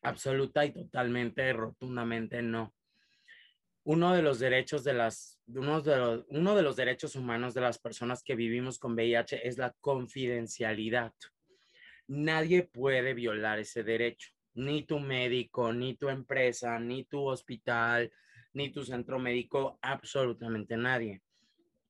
Absoluta 0.00 0.64
y 0.64 0.72
totalmente, 0.72 1.52
rotundamente 1.52 2.40
no. 2.40 2.74
Uno 3.84 4.14
de 4.14 4.22
los 4.22 4.38
derechos 4.38 4.82
de 4.82 4.94
las, 4.94 5.38
uno 5.48 5.82
de 5.82 5.96
los, 5.98 6.24
uno 6.30 6.56
de 6.56 6.62
los 6.62 6.76
derechos 6.76 7.14
humanos 7.14 7.52
de 7.52 7.60
las 7.60 7.78
personas 7.78 8.22
que 8.22 8.34
vivimos 8.34 8.78
con 8.78 8.94
VIH 8.94 9.46
es 9.46 9.58
la 9.58 9.74
confidencialidad. 9.80 11.12
Nadie 12.06 12.62
puede 12.62 13.12
violar 13.12 13.58
ese 13.58 13.82
derecho, 13.82 14.30
ni 14.54 14.84
tu 14.84 14.98
médico, 14.98 15.74
ni 15.74 15.94
tu 15.96 16.08
empresa, 16.08 16.78
ni 16.80 17.04
tu 17.04 17.26
hospital, 17.26 18.10
ni 18.52 18.70
tu 18.70 18.84
centro 18.84 19.18
médico, 19.18 19.78
absolutamente 19.82 20.76
nadie. 20.76 21.22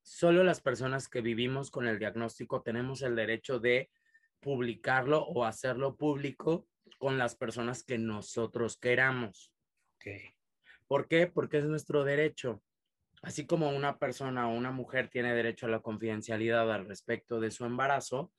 Solo 0.02 0.44
las 0.44 0.60
personas 0.60 1.08
que 1.08 1.20
vivimos 1.20 1.70
con 1.70 1.86
el 1.86 1.98
diagnóstico 1.98 2.62
tenemos 2.62 3.02
el 3.02 3.16
derecho 3.16 3.58
de 3.58 3.90
publicarlo 4.40 5.22
o 5.22 5.44
hacerlo 5.44 5.96
público 5.96 6.66
con 6.98 7.18
las 7.18 7.34
personas 7.34 7.84
que 7.84 7.98
nosotros 7.98 8.78
queramos. 8.78 9.52
Okay. 9.96 10.34
¿Por 10.86 11.06
qué? 11.06 11.26
Porque 11.26 11.58
es 11.58 11.64
nuestro 11.66 12.04
derecho. 12.04 12.62
Así 13.22 13.46
como 13.46 13.68
una 13.70 13.98
persona 13.98 14.48
o 14.48 14.54
una 14.54 14.70
mujer 14.70 15.08
tiene 15.08 15.34
derecho 15.34 15.66
a 15.66 15.70
la 15.70 15.80
confidencialidad 15.80 16.72
al 16.72 16.88
respecto 16.88 17.38
de 17.38 17.50
su 17.50 17.66
embarazo, 17.66 18.32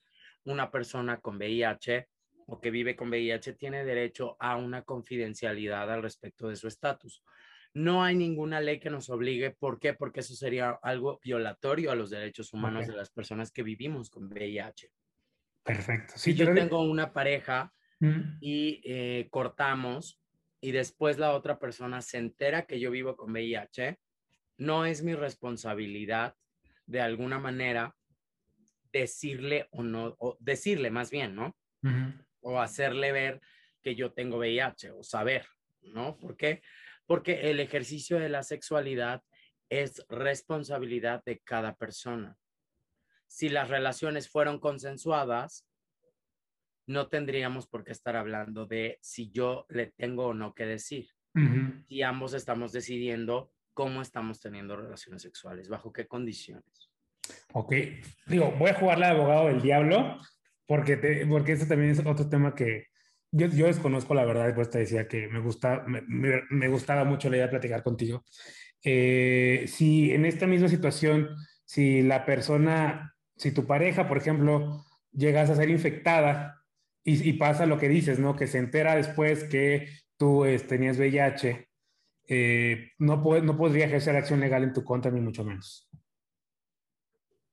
una 0.44 0.72
persona 0.72 1.20
con 1.20 1.38
VIH 1.38 2.10
o 2.48 2.60
que 2.60 2.72
vive 2.72 2.96
con 2.96 3.10
VIH 3.10 3.54
tiene 3.54 3.86
derecho 3.86 4.36
a 4.40 4.58
una 4.58 4.82
confidencialidad 4.82 5.92
al 5.92 6.01
respecto 6.01 6.50
de 6.50 6.56
su 6.56 6.68
estatus. 6.68 7.24
No 7.74 8.04
hay 8.04 8.16
ninguna 8.16 8.60
ley 8.60 8.80
que 8.80 8.90
nos 8.90 9.10
obligue. 9.10 9.51
¿Por 9.51 9.80
qué? 9.80 9.94
Porque 9.94 10.20
eso 10.20 10.36
sería 10.36 10.72
algo 10.82 11.20
violatorio 11.24 11.92
a 11.92 11.96
los 11.96 12.10
derechos 12.10 12.54
humanos 12.54 12.88
de 12.88 12.96
las 12.96 13.10
personas 13.10 13.51
que 13.51 13.63
vivimos 13.63 14.10
con 14.10 14.28
VIH. 14.28 14.90
Perfecto. 15.63 16.13
si 16.18 16.34
yo 16.34 16.54
tengo 16.56 16.82
una 16.82 17.13
pareja 17.13 17.72
y 18.40 18.82
eh, 18.84 19.28
cortamos 19.30 20.20
y 20.60 20.72
después 20.72 21.20
la 21.20 21.34
otra 21.34 21.60
persona 21.60 22.01
se 22.01 22.18
entera 22.18 22.66
que 22.66 22.80
yo 22.80 22.90
vivo 22.90 23.16
con 23.16 23.32
VIH, 23.32 24.00
no 24.58 24.86
es 24.86 25.04
mi 25.04 25.13
responsabilidad 25.13 26.36
de 26.86 27.01
alguna 27.01 27.40
manera 27.40 27.96
decirle 28.92 29.68
o 29.72 29.84
no, 29.84 30.16
o 30.20 30.38
decirle 30.40 30.92
más 30.92 31.10
bien, 31.10 31.36
¿no? 31.36 31.56
O 32.42 32.60
hacerle 32.60 33.12
ver 33.12 33.42
que 33.82 33.96
yo 33.96 34.12
tengo 34.13 34.38
VIH 34.38 34.92
o 34.92 35.04
saber, 35.04 35.46
¿no? 35.82 36.18
¿Por 36.18 36.38
qué? 36.38 36.62
Porque 37.12 37.51
el 37.51 37.60
ejercicio 37.60 38.20
de 38.20 38.30
la 38.30 38.41
sexualidad 38.41 39.22
es 39.70 40.01
responsabilidad 40.08 41.22
de 41.25 41.39
cada 41.39 41.75
persona. 41.75 42.38
Si 43.27 43.50
las 43.50 43.68
relaciones 43.68 44.30
fueron 44.30 44.62
consensuadas, 44.62 45.68
no 46.88 47.10
tendríamos 47.10 47.68
por 47.68 47.84
qué 47.84 47.91
estar 47.91 48.15
hablando 48.15 48.65
de 48.65 48.98
si 49.01 49.30
yo 49.30 49.65
le 49.68 49.88
tengo 49.88 50.27
o 50.27 50.34
no 50.34 50.53
que 50.53 50.65
decir. 50.65 51.10
Y 51.89 52.03
ambos 52.03 52.34
estamos 52.34 52.72
decidiendo 52.72 53.51
cómo 53.74 54.01
estamos 54.01 54.39
teniendo 54.39 54.77
relaciones 54.77 55.22
sexuales, 55.22 55.68
bajo 55.68 55.91
qué 55.91 56.08
condiciones. 56.08 56.94
Ok, 57.51 57.75
digo, 58.25 58.53
voy 58.58 58.70
a 58.70 58.75
jugarle 58.75 59.08
de 59.08 59.12
abogado 59.12 59.48
del 59.48 59.62
diablo, 59.62 60.18
porque, 60.65 61.25
porque 61.27 61.51
este 61.51 61.65
también 61.65 61.91
es 61.91 62.00
otro 62.06 62.30
tema 62.30 62.56
que, 62.56 62.90
yo, 63.32 63.48
yo, 63.48 63.68
desconozco 63.68 64.14
la 64.14 64.26
verdad, 64.26 64.54
pues 64.54 64.70
te 64.70 64.80
decía 64.80 65.08
que 65.08 65.28
me, 65.28 65.40
gusta, 65.40 65.84
me, 65.88 66.02
me, 66.50 66.68
gustaba 66.68 67.04
mucho 67.04 67.30
la 67.30 67.38
idea 67.38 67.46
de 67.48 67.52
platicar 67.52 67.84
contigo. 67.84 68.24
Eh, 68.84 69.66
si 69.68 70.12
en 70.12 70.26
esta 70.26 70.48
misma 70.48 70.68
situación, 70.68 71.30
si 71.66 72.02
la 72.02 72.26
persona, 72.26 73.16
si 73.36 73.52
tu 73.52 73.66
pareja, 73.66 74.08
por 74.08 74.18
ejemplo, 74.18 74.86
llegas 75.12 75.50
a 75.50 75.56
ser 75.56 75.70
infectada 75.70 76.64
y, 77.04 77.28
y 77.30 77.34
pasa 77.34 77.66
lo 77.66 77.78
que 77.78 77.90
dices, 77.90 78.20
¿no? 78.20 78.36
Que 78.36 78.48
se 78.48 78.58
entera 78.58 78.96
después 78.96 79.46
que 79.46 79.88
tú 80.18 80.46
eh, 80.46 80.60
tenías 80.60 80.98
VIH, 80.98 81.68
eh, 82.28 82.92
no, 83.00 83.18
no 83.42 83.58
podría 83.58 83.86
ejercer 83.86 84.16
acción 84.16 84.40
legal 84.40 84.64
en 84.64 84.72
tu 84.72 84.84
contra, 84.84 85.12
ni 85.12 85.20
mucho 85.20 85.44
menos. 85.44 85.90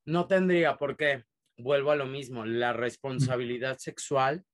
No 0.04 0.26
tendría, 0.26 0.76
porque 0.76 1.24
vuelvo 1.56 1.90
a 1.90 1.96
lo 1.96 2.06
mismo, 2.06 2.44
la 2.44 2.72
responsabilidad 2.72 3.78
sexual 3.78 4.44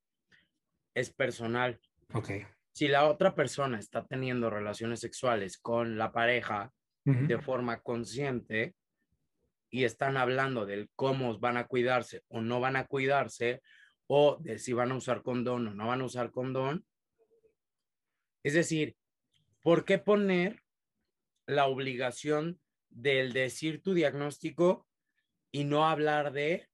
es 0.95 1.11
personal. 1.11 1.81
Ok. 2.13 2.31
Si 2.73 2.89
la 2.89 3.09
otra 3.09 3.35
persona 3.35 3.79
está 3.79 4.05
teniendo 4.07 4.51
relaciones 4.51 5.01
sexuales 5.01 5.59
con 5.59 5.99
la 5.99 6.13
pareja 6.13 6.73
de 7.05 7.39
forma 7.39 7.83
consciente 7.83 8.75
y 9.69 9.85
están 9.85 10.17
hablando 10.17 10.65
del 10.65 10.89
cómo 10.97 11.39
van 11.39 11.59
a 11.59 11.67
cuidarse 11.67 12.23
o 12.29 12.41
no 12.41 12.61
van 12.61 12.77
a 12.77 12.87
cuidarse, 12.87 13.61
o 14.07 14.39
de 14.41 14.59
si 14.59 14.73
van 14.73 14.91
a 14.91 14.97
usar 14.97 15.23
condón 15.23 15.69
o 15.69 15.75
no 15.75 15.87
van 15.87 16.01
a 16.01 16.05
usar 16.05 16.31
condón. 16.31 16.87
Es 18.43 18.55
decir, 18.55 18.97
¿por 19.63 19.85
qué 19.85 19.99
poner 19.99 20.63
la 21.47 21.67
obligación 21.67 22.61
del 22.89 23.33
decir 23.33 23.83
tu 23.83 23.95
diagnóstico 23.95 24.87
y 25.51 25.65
no 25.65 25.87
hablar 25.87 26.33
de 26.33 26.69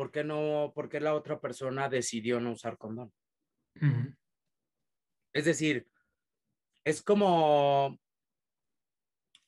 ¿por 0.00 0.10
qué 0.10 0.24
no, 0.24 0.72
por 0.74 0.88
qué 0.88 0.98
la 0.98 1.12
otra 1.12 1.38
persona 1.38 1.90
decidió 1.90 2.40
no 2.40 2.52
usar 2.52 2.78
condón? 2.78 3.12
Es 5.34 5.44
decir, 5.44 5.86
es 6.86 7.02
como 7.02 8.00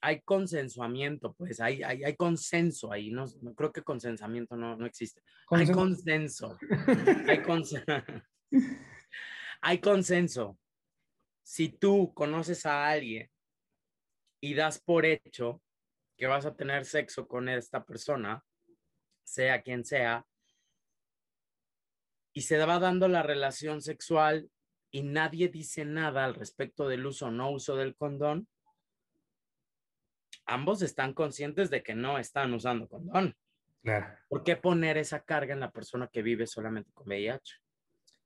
hay 0.02 0.20
consensuamiento, 0.20 1.32
pues 1.32 1.58
hay, 1.58 1.82
hay, 1.82 2.04
hay 2.04 2.16
consenso 2.16 2.92
ahí, 2.92 3.10
no, 3.10 3.24
no, 3.40 3.54
creo 3.54 3.72
que 3.72 3.80
consensamiento 3.80 4.54
no, 4.54 4.76
no 4.76 4.84
existe. 4.84 5.22
Hay 5.48 5.72
consenso. 5.72 6.58
hay, 7.26 7.42
hay 9.62 9.80
consenso. 9.80 10.58
Si 11.42 11.70
tú 11.70 12.12
conoces 12.12 12.66
a 12.66 12.90
alguien 12.90 13.30
y 14.38 14.52
das 14.52 14.82
por 14.82 15.06
hecho 15.06 15.62
que 16.18 16.26
vas 16.26 16.44
a 16.44 16.54
tener 16.54 16.84
sexo 16.84 17.26
con 17.26 17.48
esta 17.48 17.82
persona, 17.86 18.44
sea 19.24 19.62
quien 19.62 19.82
sea, 19.86 20.26
y 22.32 22.42
se 22.42 22.58
va 22.64 22.78
dando 22.78 23.08
la 23.08 23.22
relación 23.22 23.82
sexual 23.82 24.48
y 24.90 25.02
nadie 25.02 25.48
dice 25.48 25.84
nada 25.84 26.24
al 26.24 26.34
respecto 26.34 26.88
del 26.88 27.06
uso 27.06 27.26
o 27.26 27.30
no 27.30 27.50
uso 27.50 27.76
del 27.76 27.96
condón, 27.96 28.46
ambos 30.46 30.82
están 30.82 31.14
conscientes 31.14 31.70
de 31.70 31.82
que 31.82 31.94
no 31.94 32.18
están 32.18 32.52
usando 32.52 32.88
condón. 32.88 33.34
Claro. 33.82 34.06
¿Por 34.28 34.44
qué 34.44 34.56
poner 34.56 34.96
esa 34.96 35.24
carga 35.24 35.54
en 35.54 35.60
la 35.60 35.70
persona 35.70 36.08
que 36.12 36.22
vive 36.22 36.46
solamente 36.46 36.92
con 36.92 37.08
VIH? 37.08 37.56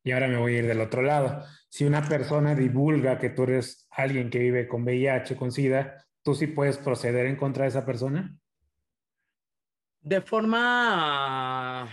Y 0.03 0.13
ahora 0.13 0.29
me 0.29 0.37
voy 0.37 0.55
a 0.55 0.59
ir 0.59 0.67
del 0.67 0.81
otro 0.81 1.03
lado. 1.03 1.45
Si 1.69 1.85
una 1.85 2.07
persona 2.07 2.55
divulga 2.55 3.19
que 3.19 3.31
tú 3.31 3.45
eres 3.45 3.89
alguien 3.91 4.31
que 4.31 4.39
vive 4.39 4.69
con 4.69 4.85
VIH, 4.85 5.37
con 5.37 5.51
SIDA, 5.51 6.07
¿tú 6.23 6.35
sí 6.35 6.47
puedes 6.47 6.79
proceder 6.79 7.27
en 7.27 7.37
contra 7.37 7.65
de 7.65 7.71
esa 7.71 7.85
persona? 7.85 8.37
De 10.01 10.21
forma, 10.21 11.89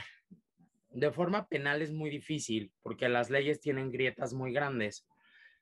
de 0.94 1.12
forma 1.12 1.48
penal 1.48 1.82
es 1.82 1.92
muy 1.92 2.10
difícil 2.10 2.72
porque 2.82 3.10
las 3.10 3.30
leyes 3.30 3.60
tienen 3.60 3.92
grietas 3.92 4.34
muy 4.34 4.54
grandes. 4.54 5.08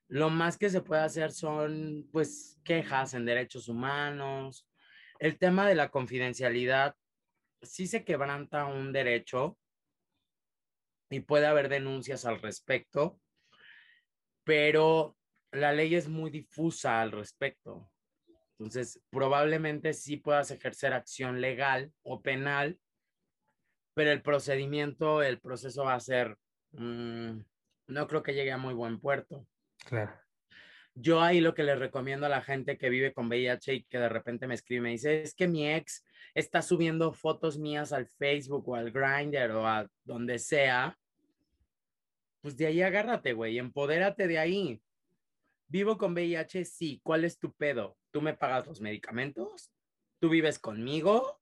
Lo 0.08 0.30
más 0.30 0.58
que 0.58 0.70
se 0.70 0.82
puede 0.82 1.02
hacer 1.02 1.32
son, 1.32 2.10
pues, 2.12 2.60
quejas 2.66 3.14
en 3.14 3.26
derechos 3.26 3.70
humanos. 3.70 4.68
El 5.20 5.38
tema 5.38 5.68
de 5.68 5.76
la 5.76 5.90
confidencialidad, 5.90 6.96
sí 7.62 7.88
se 7.88 8.04
quebranta 8.04 8.66
un 8.66 8.92
derecho 8.92 9.58
y 11.10 11.22
puede 11.22 11.46
haber 11.46 11.70
denuncias 11.70 12.26
al 12.26 12.42
respecto, 12.42 13.20
pero 14.44 15.18
la 15.52 15.72
ley 15.72 15.96
es 15.96 16.08
muy 16.08 16.30
difusa 16.30 17.02
al 17.02 17.12
respecto. 17.12 17.90
Entonces, 18.58 19.02
probablemente 19.10 19.94
sí 19.94 20.18
puedas 20.18 20.52
ejercer 20.52 20.94
acción 20.94 21.42
legal 21.42 21.94
o 22.04 22.22
penal, 22.22 22.80
pero 23.94 24.12
el 24.12 24.22
procedimiento, 24.22 25.22
el 25.22 25.40
proceso 25.40 25.86
va 25.86 25.96
a 25.96 26.00
ser, 26.00 26.38
mm, 26.72 27.40
no 27.88 28.08
creo 28.08 28.24
que 28.24 28.34
llegue 28.34 28.52
a 28.52 28.58
muy 28.58 28.74
buen 28.74 29.00
puerto. 29.00 29.46
Claro. 29.86 30.14
Yo 30.94 31.22
ahí 31.22 31.40
lo 31.40 31.54
que 31.54 31.64
les 31.64 31.80
recomiendo 31.80 32.26
a 32.26 32.30
la 32.30 32.42
gente 32.42 32.78
que 32.78 32.90
vive 32.90 33.14
con 33.14 33.28
VIH 33.28 33.74
y 33.74 33.84
que 33.84 33.98
de 33.98 34.10
repente 34.10 34.48
me 34.48 34.56
escribe 34.56 34.80
y 34.80 34.84
me 34.84 34.90
dice, 34.92 35.22
es 35.22 35.34
que 35.34 35.48
mi 35.48 35.70
ex 35.70 36.06
está 36.34 36.62
subiendo 36.62 37.14
fotos 37.14 37.58
mías 37.58 37.94
al 37.94 38.08
Facebook 38.08 38.68
o 38.68 38.76
al 38.76 38.92
Grindr 38.92 39.52
o 39.52 39.66
a 39.66 39.88
donde 40.04 40.38
sea, 40.40 40.98
pues 42.42 42.58
de 42.58 42.68
ahí 42.68 42.82
agárrate, 42.82 43.34
güey, 43.34 43.58
empodérate 43.58 44.28
de 44.28 44.40
ahí. 44.40 44.82
Vivo 45.68 45.98
con 45.98 46.14
VIH, 46.14 46.66
sí. 46.66 47.00
¿Cuál 47.04 47.24
es 47.24 47.38
tu 47.38 47.54
pedo? 47.54 47.98
¿Tú 48.12 48.22
me 48.22 48.34
pagas 48.34 48.68
los 48.68 48.82
medicamentos? 48.82 49.72
¿Tú 50.20 50.28
vives 50.28 50.60
conmigo? 50.60 51.41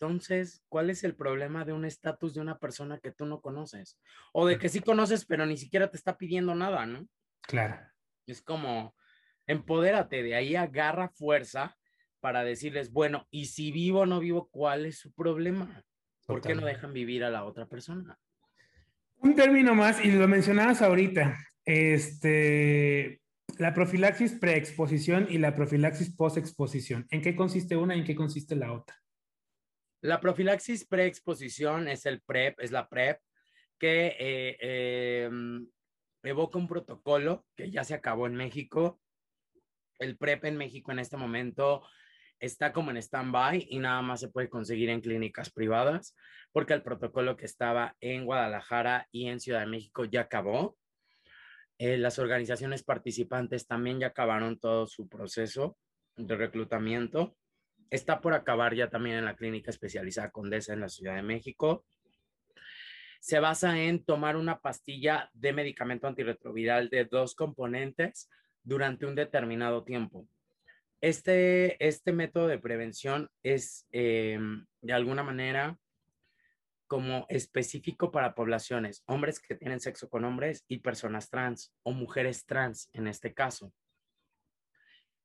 Entonces, 0.00 0.62
¿cuál 0.68 0.90
es 0.90 1.02
el 1.02 1.16
problema 1.16 1.64
de 1.64 1.72
un 1.72 1.84
estatus 1.84 2.32
de 2.32 2.40
una 2.40 2.58
persona 2.58 2.98
que 2.98 3.10
tú 3.10 3.26
no 3.26 3.40
conoces? 3.40 3.98
O 4.32 4.46
de 4.46 4.56
que 4.56 4.68
sí 4.68 4.78
conoces, 4.78 5.24
pero 5.24 5.44
ni 5.44 5.56
siquiera 5.56 5.90
te 5.90 5.96
está 5.96 6.16
pidiendo 6.16 6.54
nada, 6.54 6.86
¿no? 6.86 7.08
Claro. 7.42 7.80
Es 8.24 8.40
como, 8.40 8.94
empodérate, 9.48 10.22
de 10.22 10.36
ahí 10.36 10.54
agarra 10.54 11.08
fuerza 11.08 11.76
para 12.20 12.44
decirles, 12.44 12.92
bueno, 12.92 13.26
y 13.30 13.46
si 13.46 13.72
vivo 13.72 14.00
o 14.00 14.06
no 14.06 14.20
vivo, 14.20 14.48
¿cuál 14.52 14.86
es 14.86 14.98
su 14.98 15.12
problema? 15.12 15.82
¿Por 16.26 16.42
qué 16.42 16.54
no 16.54 16.64
dejan 16.64 16.92
vivir 16.92 17.24
a 17.24 17.30
la 17.30 17.44
otra 17.44 17.66
persona? 17.66 18.16
Un 19.16 19.34
término 19.34 19.74
más, 19.74 20.04
y 20.04 20.12
lo 20.12 20.28
mencionabas 20.28 20.80
ahorita, 20.80 21.36
este, 21.64 23.20
la 23.56 23.74
profilaxis 23.74 24.34
preexposición 24.34 25.26
y 25.28 25.38
la 25.38 25.56
profilaxis 25.56 26.14
postexposición. 26.14 27.06
¿En 27.10 27.20
qué 27.20 27.34
consiste 27.34 27.76
una 27.76 27.96
y 27.96 28.00
en 28.00 28.04
qué 28.04 28.14
consiste 28.14 28.54
la 28.54 28.72
otra? 28.72 28.94
La 30.00 30.20
profilaxis 30.20 30.86
preexposición 30.86 31.88
es 31.88 32.06
el 32.06 32.20
PrEP, 32.20 32.60
es 32.60 32.70
la 32.70 32.88
PrEP, 32.88 33.18
que 33.78 34.16
eh, 34.18 35.24
em, 35.24 35.68
evoca 36.22 36.58
un 36.58 36.68
protocolo 36.68 37.46
que 37.56 37.70
ya 37.70 37.82
se 37.82 37.94
acabó 37.94 38.26
en 38.28 38.36
México. 38.36 39.00
El 39.98 40.16
PrEP 40.16 40.44
en 40.44 40.56
México 40.56 40.92
en 40.92 41.00
este 41.00 41.16
momento 41.16 41.82
está 42.38 42.72
como 42.72 42.92
en 42.92 42.98
stand-by 42.98 43.66
y 43.68 43.80
nada 43.80 44.00
más 44.02 44.20
se 44.20 44.28
puede 44.28 44.48
conseguir 44.48 44.88
en 44.90 45.00
clínicas 45.00 45.50
privadas 45.50 46.14
porque 46.52 46.74
el 46.74 46.82
protocolo 46.82 47.36
que 47.36 47.46
estaba 47.46 47.96
en 48.00 48.24
Guadalajara 48.24 49.08
y 49.10 49.26
en 49.26 49.40
Ciudad 49.40 49.60
de 49.60 49.66
México 49.66 50.04
ya 50.04 50.22
acabó. 50.22 50.76
Eh, 51.78 51.96
las 51.96 52.20
organizaciones 52.20 52.84
participantes 52.84 53.66
también 53.66 53.98
ya 53.98 54.08
acabaron 54.08 54.60
todo 54.60 54.86
su 54.86 55.08
proceso 55.08 55.76
de 56.16 56.36
reclutamiento 56.36 57.36
está 57.90 58.20
por 58.20 58.34
acabar 58.34 58.74
ya 58.74 58.90
también 58.90 59.16
en 59.16 59.24
la 59.24 59.36
clínica 59.36 59.70
especializada 59.70 60.30
Condesa 60.30 60.72
en 60.72 60.80
la 60.80 60.88
Ciudad 60.88 61.16
de 61.16 61.22
México. 61.22 61.84
Se 63.20 63.40
basa 63.40 63.78
en 63.78 64.04
tomar 64.04 64.36
una 64.36 64.60
pastilla 64.60 65.30
de 65.32 65.52
medicamento 65.52 66.06
antirretroviral 66.06 66.88
de 66.88 67.04
dos 67.04 67.34
componentes 67.34 68.30
durante 68.62 69.06
un 69.06 69.14
determinado 69.14 69.84
tiempo. 69.84 70.28
Este, 71.00 71.84
este 71.86 72.12
método 72.12 72.48
de 72.48 72.58
prevención 72.58 73.30
es 73.42 73.86
em, 73.90 74.66
de 74.80 74.92
alguna 74.92 75.22
manera 75.22 75.78
como 76.86 77.26
específico 77.28 78.10
para 78.10 78.34
poblaciones, 78.34 79.02
hombres 79.06 79.40
que 79.40 79.54
tienen 79.54 79.80
sexo 79.80 80.08
con 80.08 80.24
hombres 80.24 80.64
y 80.68 80.78
personas 80.78 81.28
trans 81.28 81.72
o 81.82 81.92
mujeres 81.92 82.46
trans 82.46 82.88
en 82.94 83.06
este 83.06 83.34
caso 83.34 83.72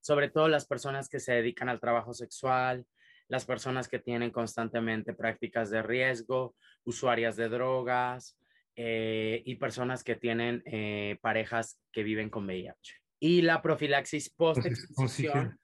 sobre 0.03 0.29
todo 0.29 0.49
las 0.49 0.65
personas 0.65 1.07
que 1.07 1.21
se 1.21 1.31
dedican 1.31 1.69
al 1.69 1.79
trabajo 1.79 2.13
sexual, 2.13 2.85
las 3.29 3.45
personas 3.45 3.87
que 3.87 3.99
tienen 3.99 4.31
constantemente 4.31 5.13
prácticas 5.13 5.69
de 5.69 5.81
riesgo, 5.81 6.55
usuarias 6.83 7.37
de 7.37 7.47
drogas 7.47 8.37
eh, 8.75 9.41
y 9.45 9.55
personas 9.55 10.03
que 10.03 10.15
tienen 10.15 10.61
eh, 10.65 11.17
parejas 11.21 11.79
que 11.93 12.03
viven 12.03 12.29
con 12.29 12.45
VIH. 12.45 12.97
Y 13.21 13.43
la 13.43 13.61
profilaxis 13.61 14.29
post-exposición 14.35 15.57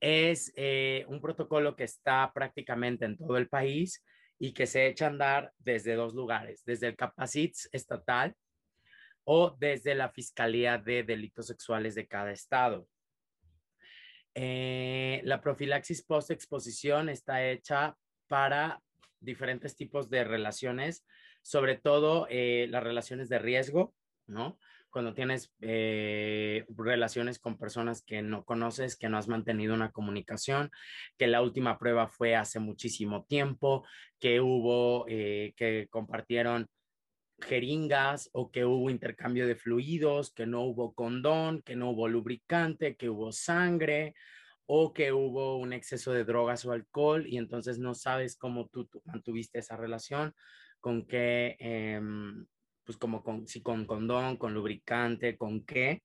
es 0.00 0.50
eh, 0.56 1.04
un 1.08 1.20
protocolo 1.20 1.76
que 1.76 1.84
está 1.84 2.32
prácticamente 2.34 3.04
en 3.04 3.18
todo 3.18 3.36
el 3.36 3.50
país 3.50 4.02
y 4.38 4.54
que 4.54 4.66
se 4.66 4.86
echa 4.86 5.04
a 5.04 5.10
andar 5.10 5.52
desde 5.58 5.94
dos 5.94 6.14
lugares, 6.14 6.64
desde 6.64 6.86
el 6.86 6.96
Capacits 6.96 7.68
estatal 7.70 8.34
o 9.24 9.54
desde 9.60 9.94
la 9.94 10.08
Fiscalía 10.08 10.78
de 10.78 11.02
Delitos 11.02 11.48
Sexuales 11.48 11.94
de 11.94 12.06
cada 12.06 12.32
estado. 12.32 12.88
Eh, 14.34 15.20
la 15.24 15.40
profilaxis 15.40 16.02
post-exposición 16.02 17.08
está 17.08 17.48
hecha 17.48 17.96
para 18.26 18.82
diferentes 19.20 19.76
tipos 19.76 20.10
de 20.10 20.24
relaciones, 20.24 21.06
sobre 21.42 21.76
todo 21.76 22.26
eh, 22.28 22.66
las 22.68 22.82
relaciones 22.82 23.28
de 23.28 23.38
riesgo, 23.38 23.94
¿no? 24.26 24.58
Cuando 24.90 25.12
tienes 25.12 25.52
eh, 25.60 26.64
relaciones 26.68 27.38
con 27.38 27.58
personas 27.58 28.02
que 28.02 28.22
no 28.22 28.44
conoces, 28.44 28.96
que 28.96 29.08
no 29.08 29.18
has 29.18 29.28
mantenido 29.28 29.74
una 29.74 29.90
comunicación, 29.90 30.70
que 31.18 31.26
la 31.26 31.42
última 31.42 31.78
prueba 31.78 32.06
fue 32.06 32.36
hace 32.36 32.60
muchísimo 32.60 33.24
tiempo, 33.24 33.84
que 34.20 34.40
hubo, 34.40 35.04
que 35.06 35.88
compartieron 35.90 36.68
jeringas 37.40 38.30
o 38.32 38.50
que 38.50 38.64
hubo 38.64 38.90
intercambio 38.90 39.46
de 39.46 39.56
fluidos, 39.56 40.32
que 40.32 40.46
no 40.46 40.62
hubo 40.62 40.94
condón, 40.94 41.62
que 41.62 41.76
no 41.76 41.90
hubo 41.90 42.08
lubricante, 42.08 42.96
que 42.96 43.08
hubo 43.08 43.32
sangre 43.32 44.14
o 44.66 44.92
que 44.92 45.12
hubo 45.12 45.58
un 45.58 45.72
exceso 45.72 46.12
de 46.12 46.24
drogas 46.24 46.64
o 46.64 46.72
alcohol 46.72 47.26
y 47.26 47.36
entonces 47.36 47.78
no 47.78 47.94
sabes 47.94 48.36
cómo 48.36 48.68
tú, 48.68 48.88
mantuviste 49.04 49.58
esa 49.58 49.76
relación, 49.76 50.34
con 50.80 51.06
qué, 51.06 51.56
em, 51.58 52.46
pues 52.84 52.96
como 52.98 53.22
con, 53.22 53.46
si 53.46 53.62
con 53.62 53.86
condón, 53.86 54.36
con 54.36 54.54
lubricante, 54.54 55.36
con 55.36 55.64
qué. 55.64 56.02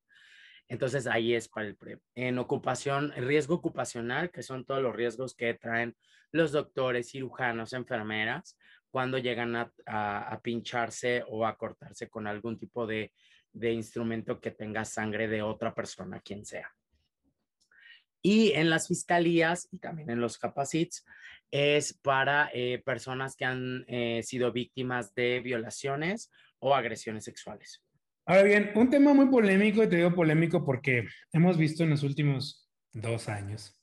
Entonces 0.67 1.07
ahí 1.07 1.33
es 1.33 1.47
para 1.47 1.67
el 1.67 1.75
PrEP. 1.75 2.01
En 2.15 2.37
ocupación, 2.37 3.11
riesgo 3.15 3.55
ocupacional, 3.55 4.29
que 4.31 4.43
son 4.43 4.65
todos 4.65 4.81
los 4.81 4.95
riesgos 4.95 5.35
que 5.35 5.53
traen 5.53 5.95
los 6.31 6.51
doctores, 6.51 7.09
cirujanos, 7.09 7.73
enfermeras, 7.73 8.57
cuando 8.91 9.17
llegan 9.17 9.55
a, 9.55 10.39
pincharse 10.41 11.23
o 11.27 11.45
a 11.45 11.57
cortarse 11.57 12.09
con 12.09 12.27
algún 12.27 12.57
tipo 12.57 12.87
de, 12.87 13.11
instrumento 13.61 14.39
que 14.39 14.51
tenga 14.51 14.85
sangre 14.85 15.27
de 15.27 15.41
otra 15.41 15.73
persona, 15.73 16.19
quien 16.19 16.45
sea. 16.45 16.71
Y 18.21 18.51
en 18.51 18.69
las 18.69 18.87
fiscalías 18.87 19.67
y 19.71 19.77
también 19.77 20.09
en 20.09 20.19
los 20.19 20.37
capacits 20.37 21.05
es 21.51 21.93
para 21.93 22.49
eh, 22.53 22.81
personas 22.83 23.35
que 23.35 23.45
han 23.45 23.85
eh, 23.87 24.21
sido 24.23 24.51
víctimas 24.51 25.15
de 25.15 25.39
violaciones 25.39 26.29
o 26.59 26.75
agresiones 26.75 27.23
sexuales. 27.23 27.81
Ahora 28.25 28.43
bien, 28.43 28.71
un 28.75 28.89
tema 28.89 29.13
muy 29.13 29.27
polémico, 29.27 29.81
y 29.81 29.89
te 29.89 29.95
digo 29.95 30.13
polémico 30.13 30.63
porque 30.63 31.07
hemos 31.31 31.57
visto 31.57 31.83
en 31.83 31.91
los 31.91 32.03
últimos 32.03 32.69
Dos 32.93 33.29
años. 33.29 33.78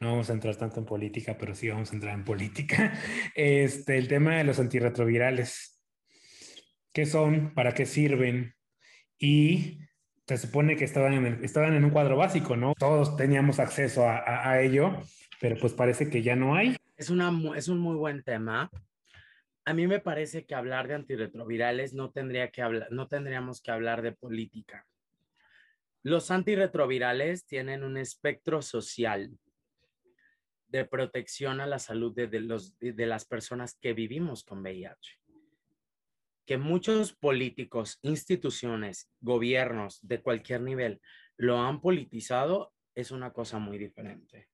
No 0.00 0.10
vamos 0.10 0.30
a 0.30 0.32
entrar 0.32 0.56
tanto 0.56 0.80
en 0.80 0.86
política, 0.86 1.36
pero 1.38 1.54
sí 1.54 1.68
vamos 1.68 1.90
a 1.92 1.94
entrar 1.94 2.14
en 2.14 2.24
política. 2.24 2.92
Este, 3.34 3.98
el 3.98 4.08
tema 4.08 4.36
de 4.36 4.44
los 4.44 4.58
antirretrovirales. 4.58 5.80
¿Qué 6.92 7.06
son? 7.06 7.54
¿Para 7.54 7.72
qué 7.72 7.86
sirven? 7.86 8.54
Y 9.18 9.78
se 10.26 10.36
supone 10.36 10.76
que 10.76 10.84
estaban 10.84 11.14
en, 11.14 11.44
estaban 11.44 11.74
en 11.74 11.84
un 11.84 11.90
cuadro 11.90 12.16
básico, 12.16 12.56
¿no? 12.56 12.74
Todos 12.78 13.16
teníamos 13.16 13.58
acceso 13.58 14.08
a, 14.08 14.50
a, 14.50 14.60
ello, 14.60 15.02
pero 15.40 15.56
pues 15.60 15.72
parece 15.72 16.08
que 16.08 16.22
ya 16.22 16.36
no 16.36 16.54
hay. 16.54 16.76
Es, 16.96 17.10
una, 17.10 17.32
es 17.56 17.68
un 17.68 17.78
muy 17.78 17.96
buen 17.96 18.22
tema. 18.22 18.70
A 19.64 19.74
mí 19.74 19.86
me 19.86 20.00
parece 20.00 20.44
que 20.44 20.54
hablar 20.54 20.88
de 20.88 20.94
antirretrovirales 20.94 21.94
no, 21.94 22.10
tendría 22.10 22.50
que 22.50 22.62
hablar, 22.62 22.88
no 22.90 23.08
tendríamos 23.08 23.60
que 23.60 23.70
hablar 23.70 24.02
de 24.02 24.12
política. 24.12 24.86
Los 26.02 26.30
antirretrovirales 26.30 27.46
tienen 27.46 27.84
un 27.84 27.96
espectro 27.96 28.60
social 28.60 29.30
de 30.72 30.86
protección 30.86 31.60
a 31.60 31.66
la 31.66 31.78
salud 31.78 32.14
de, 32.14 32.40
los, 32.40 32.78
de 32.78 33.06
las 33.06 33.26
personas 33.26 33.76
que 33.78 33.92
vivimos 33.92 34.42
con 34.42 34.62
VIH. 34.62 35.20
Que 36.46 36.56
muchos 36.56 37.12
políticos, 37.12 37.98
instituciones, 38.00 39.10
gobiernos 39.20 40.00
de 40.00 40.22
cualquier 40.22 40.62
nivel 40.62 41.00
lo 41.36 41.58
han 41.58 41.82
politizado 41.82 42.72
es 42.94 43.10
una 43.10 43.34
cosa 43.34 43.58
muy 43.58 43.76
diferente. 43.76 44.48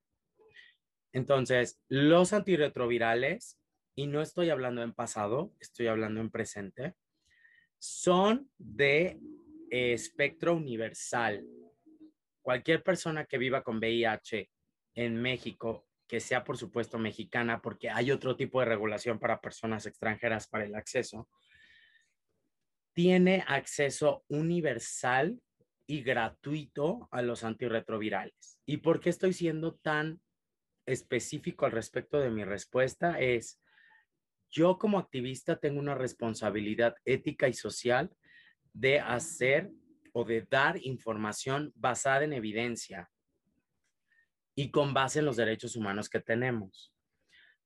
Entonces, 1.12 1.80
los 1.88 2.32
antirretrovirales, 2.32 3.60
y 3.94 4.08
no 4.08 4.20
estoy 4.20 4.50
hablando 4.50 4.82
en 4.82 4.92
pasado, 4.92 5.54
estoy 5.60 5.86
hablando 5.86 6.20
en 6.20 6.30
presente, 6.30 6.94
son 7.78 8.50
de 8.58 9.20
espectro 9.70 10.56
universal. 10.56 11.46
Cualquier 12.42 12.82
persona 12.82 13.24
que 13.24 13.38
viva 13.38 13.62
con 13.62 13.78
VIH 13.78 14.50
en 14.94 15.22
México 15.22 15.87
que 16.08 16.20
sea 16.20 16.42
por 16.42 16.56
supuesto 16.56 16.98
mexicana, 16.98 17.60
porque 17.60 17.90
hay 17.90 18.10
otro 18.10 18.34
tipo 18.34 18.60
de 18.60 18.66
regulación 18.66 19.18
para 19.18 19.40
personas 19.40 19.86
extranjeras 19.86 20.48
para 20.48 20.64
el 20.64 20.74
acceso, 20.74 21.28
tiene 22.94 23.44
acceso 23.46 24.24
universal 24.28 25.40
y 25.86 26.02
gratuito 26.02 27.08
a 27.10 27.22
los 27.22 27.44
antirretrovirales. 27.44 28.58
¿Y 28.66 28.78
por 28.78 29.00
qué 29.00 29.10
estoy 29.10 29.32
siendo 29.32 29.74
tan 29.76 30.20
específico 30.86 31.66
al 31.66 31.72
respecto 31.72 32.18
de 32.18 32.30
mi 32.30 32.44
respuesta? 32.44 33.20
Es, 33.20 33.60
yo 34.50 34.78
como 34.78 34.98
activista 34.98 35.60
tengo 35.60 35.78
una 35.78 35.94
responsabilidad 35.94 36.96
ética 37.04 37.48
y 37.48 37.54
social 37.54 38.10
de 38.72 39.00
hacer 39.00 39.70
o 40.12 40.24
de 40.24 40.42
dar 40.50 40.78
información 40.82 41.72
basada 41.74 42.24
en 42.24 42.32
evidencia, 42.32 43.10
y 44.58 44.72
con 44.72 44.92
base 44.92 45.20
en 45.20 45.24
los 45.24 45.36
derechos 45.36 45.76
humanos 45.76 46.08
que 46.08 46.18
tenemos. 46.18 46.92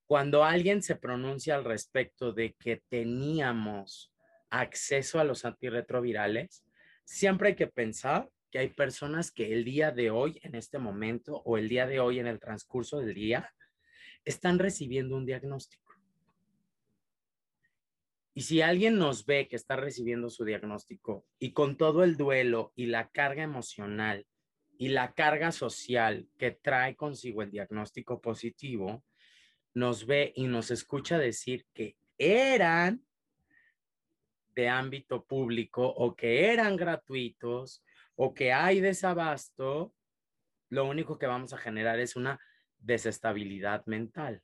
Cuando 0.04 0.44
alguien 0.44 0.82
se 0.82 0.94
pronuncia 0.94 1.54
al 1.54 1.64
respecto 1.64 2.34
de 2.34 2.52
que 2.52 2.82
teníamos 2.90 4.12
acceso 4.50 5.18
a 5.18 5.24
los 5.24 5.46
antirretrovirales, 5.46 6.66
siempre 7.06 7.48
hay 7.48 7.54
que 7.54 7.66
pensar 7.66 8.28
que 8.50 8.58
hay 8.58 8.68
personas 8.68 9.30
que 9.30 9.54
el 9.54 9.64
día 9.64 9.90
de 9.90 10.10
hoy, 10.10 10.38
en 10.42 10.54
este 10.54 10.78
momento, 10.78 11.40
o 11.46 11.56
el 11.56 11.70
día 11.70 11.86
de 11.86 11.98
hoy, 11.98 12.18
en 12.18 12.26
el 12.26 12.38
transcurso 12.38 12.98
del 12.98 13.14
día, 13.14 13.50
están 14.26 14.58
recibiendo 14.58 15.16
un 15.16 15.24
diagnóstico. 15.24 15.94
Y 18.34 18.42
si 18.42 18.60
alguien 18.60 18.98
nos 18.98 19.24
ve 19.24 19.48
que 19.48 19.56
está 19.56 19.76
recibiendo 19.76 20.28
su 20.28 20.44
diagnóstico 20.44 21.24
y 21.38 21.54
con 21.54 21.78
todo 21.78 22.04
el 22.04 22.18
duelo 22.18 22.74
y 22.76 22.84
la 22.84 23.08
carga 23.08 23.42
emocional 23.42 24.26
y 24.82 24.88
la 24.88 25.14
carga 25.14 25.52
social 25.52 26.26
que 26.36 26.50
trae 26.50 26.96
consigo 26.96 27.40
el 27.42 27.52
diagnóstico 27.52 28.20
positivo, 28.20 29.04
nos 29.74 30.06
ve 30.06 30.32
y 30.34 30.48
nos 30.48 30.72
escucha 30.72 31.20
decir 31.20 31.68
que 31.72 31.96
eran 32.18 33.00
de 34.56 34.68
ámbito 34.68 35.24
público 35.24 35.86
o 35.86 36.16
que 36.16 36.52
eran 36.52 36.74
gratuitos 36.74 37.84
o 38.16 38.34
que 38.34 38.52
hay 38.52 38.80
desabasto, 38.80 39.94
lo 40.68 40.86
único 40.86 41.16
que 41.16 41.28
vamos 41.28 41.52
a 41.52 41.58
generar 41.58 42.00
es 42.00 42.16
una 42.16 42.40
desestabilidad 42.80 43.86
mental. 43.86 44.42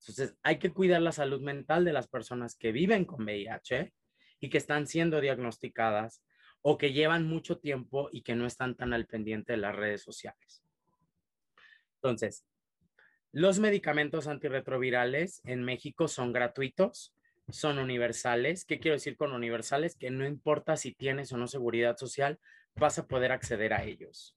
Entonces, 0.00 0.38
hay 0.42 0.58
que 0.58 0.72
cuidar 0.72 1.02
la 1.02 1.12
salud 1.12 1.42
mental 1.42 1.84
de 1.84 1.92
las 1.92 2.08
personas 2.08 2.56
que 2.56 2.72
viven 2.72 3.04
con 3.04 3.24
VIH 3.24 3.92
y 4.40 4.48
que 4.48 4.56
están 4.56 4.86
siendo 4.86 5.20
diagnosticadas 5.20 6.22
o 6.70 6.76
que 6.76 6.92
llevan 6.92 7.26
mucho 7.26 7.56
tiempo 7.56 8.10
y 8.12 8.20
que 8.20 8.34
no 8.34 8.44
están 8.44 8.74
tan 8.74 8.92
al 8.92 9.06
pendiente 9.06 9.54
de 9.54 9.56
las 9.56 9.74
redes 9.74 10.02
sociales. 10.02 10.62
Entonces, 11.94 12.44
los 13.32 13.58
medicamentos 13.58 14.26
antirretrovirales 14.26 15.40
en 15.46 15.64
México 15.64 16.08
son 16.08 16.30
gratuitos, 16.30 17.14
son 17.48 17.78
universales. 17.78 18.66
¿Qué 18.66 18.80
quiero 18.80 18.96
decir 18.96 19.16
con 19.16 19.32
universales? 19.32 19.96
Que 19.96 20.10
no 20.10 20.26
importa 20.26 20.76
si 20.76 20.92
tienes 20.92 21.32
o 21.32 21.38
no 21.38 21.46
seguridad 21.46 21.96
social, 21.96 22.38
vas 22.74 22.98
a 22.98 23.06
poder 23.06 23.32
acceder 23.32 23.72
a 23.72 23.84
ellos. 23.84 24.36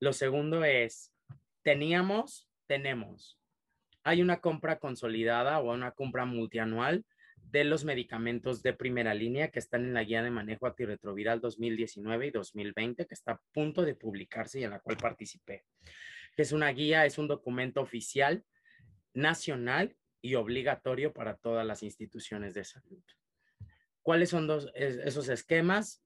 Lo 0.00 0.12
segundo 0.12 0.64
es, 0.64 1.14
teníamos, 1.62 2.46
tenemos. 2.66 3.38
Hay 4.04 4.20
una 4.20 4.42
compra 4.42 4.78
consolidada 4.78 5.60
o 5.60 5.72
una 5.72 5.92
compra 5.92 6.26
multianual 6.26 7.06
de 7.52 7.64
los 7.64 7.84
medicamentos 7.84 8.62
de 8.62 8.72
primera 8.72 9.12
línea 9.12 9.50
que 9.50 9.58
están 9.58 9.84
en 9.84 9.92
la 9.92 10.04
guía 10.04 10.22
de 10.22 10.30
manejo 10.30 10.66
antirretroviral 10.66 11.42
2019 11.42 12.28
y 12.28 12.30
2020, 12.30 13.06
que 13.06 13.14
está 13.14 13.32
a 13.32 13.42
punto 13.52 13.84
de 13.84 13.94
publicarse 13.94 14.60
y 14.60 14.64
en 14.64 14.70
la 14.70 14.80
cual 14.80 14.96
participé. 14.96 15.66
Es 16.34 16.52
una 16.52 16.70
guía, 16.70 17.04
es 17.04 17.18
un 17.18 17.28
documento 17.28 17.82
oficial 17.82 18.42
nacional 19.12 19.94
y 20.22 20.36
obligatorio 20.36 21.12
para 21.12 21.36
todas 21.36 21.66
las 21.66 21.82
instituciones 21.82 22.54
de 22.54 22.64
salud. 22.64 23.02
¿Cuáles 24.00 24.30
son 24.30 24.48
esos 24.74 25.28
esquemas? 25.28 26.02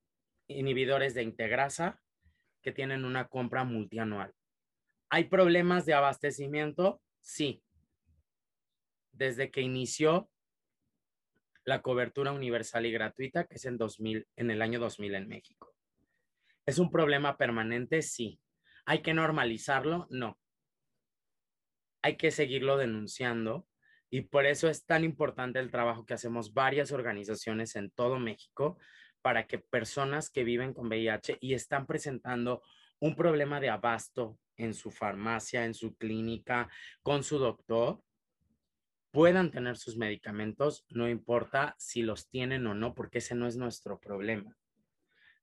Inhibidores 0.48 1.14
de 1.14 1.22
integrasa 1.22 2.02
que 2.60 2.72
tienen 2.72 3.04
una 3.04 3.28
compra 3.28 3.62
multianual. 3.62 4.34
¿Hay 5.10 5.24
problemas 5.24 5.86
de 5.86 5.94
abastecimiento? 5.94 7.00
Sí. 7.20 7.62
Desde 9.12 9.52
que 9.52 9.60
inició 9.60 10.28
la 11.66 11.82
cobertura 11.82 12.32
universal 12.32 12.86
y 12.86 12.92
gratuita, 12.92 13.44
que 13.44 13.56
es 13.56 13.64
en, 13.66 13.76
2000, 13.76 14.26
en 14.36 14.50
el 14.50 14.62
año 14.62 14.78
2000 14.78 15.16
en 15.16 15.28
México. 15.28 15.74
¿Es 16.64 16.78
un 16.78 16.90
problema 16.90 17.36
permanente? 17.36 18.02
Sí. 18.02 18.40
¿Hay 18.86 19.02
que 19.02 19.12
normalizarlo? 19.12 20.06
No. 20.08 20.38
Hay 22.02 22.16
que 22.16 22.30
seguirlo 22.30 22.76
denunciando 22.76 23.66
y 24.10 24.22
por 24.22 24.46
eso 24.46 24.68
es 24.68 24.86
tan 24.86 25.02
importante 25.02 25.58
el 25.58 25.72
trabajo 25.72 26.06
que 26.06 26.14
hacemos 26.14 26.54
varias 26.54 26.92
organizaciones 26.92 27.74
en 27.74 27.90
todo 27.90 28.20
México 28.20 28.78
para 29.20 29.48
que 29.48 29.58
personas 29.58 30.30
que 30.30 30.44
viven 30.44 30.72
con 30.72 30.86
VIH 30.86 31.38
y 31.40 31.54
están 31.54 31.86
presentando 31.86 32.62
un 33.00 33.16
problema 33.16 33.58
de 33.58 33.70
abasto 33.70 34.38
en 34.56 34.72
su 34.72 34.92
farmacia, 34.92 35.64
en 35.64 35.74
su 35.74 35.96
clínica, 35.96 36.70
con 37.02 37.24
su 37.24 37.38
doctor, 37.38 38.00
puedan 39.16 39.50
tener 39.50 39.78
sus 39.78 39.96
medicamentos, 39.96 40.84
no 40.90 41.08
importa 41.08 41.74
si 41.78 42.02
los 42.02 42.28
tienen 42.28 42.66
o 42.66 42.74
no, 42.74 42.94
porque 42.94 43.16
ese 43.16 43.34
no 43.34 43.46
es 43.46 43.56
nuestro 43.56 43.98
problema. 43.98 44.54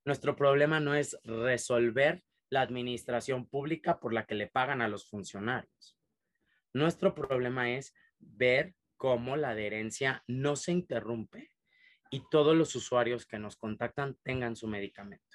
Nuestro 0.05 0.36
problema 0.36 0.79
no 0.79 0.93
es 0.93 1.17
resolver 1.23 2.23
la 2.51 2.62
administración 2.62 3.47
pública 3.47 3.99
por 3.99 4.13
la 4.13 4.27
que 4.27 4.36
le 4.36 4.45
pagan 4.45 4.83
a 4.83 4.88
los 4.88 5.09
funcionarios. 5.09 5.97
Nuestro 6.71 7.15
problema 7.15 7.71
es 7.71 7.95
ver 8.19 8.75
cómo 8.95 9.38
la 9.38 9.49
adherencia 9.49 10.23
no 10.27 10.55
se 10.55 10.71
interrumpe 10.71 11.49
y 12.12 12.21
todos 12.29 12.55
los 12.55 12.75
usuarios 12.75 13.25
que 13.25 13.39
nos 13.39 13.57
contactan 13.57 14.19
tengan 14.21 14.55
su 14.55 14.67
medicamento 14.67 15.32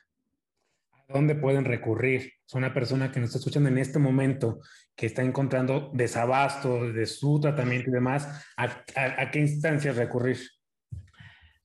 dónde 1.09 1.35
pueden 1.35 1.64
recurrir? 1.64 2.35
Es 2.47 2.55
una 2.55 2.73
persona 2.73 3.11
que 3.11 3.21
nos 3.21 3.29
está 3.31 3.38
escuchando 3.38 3.68
en 3.68 3.79
este 3.79 3.99
momento, 3.99 4.61
que 4.94 5.07
está 5.07 5.23
encontrando 5.23 5.90
desabasto 5.94 6.92
de 6.92 7.07
su 7.07 7.40
tratamiento 7.40 7.90
y 7.90 7.94
demás, 7.94 8.47
¿a, 8.57 9.31
qué 9.31 9.38
instancias 9.40 9.97
recurrir? 9.97 10.38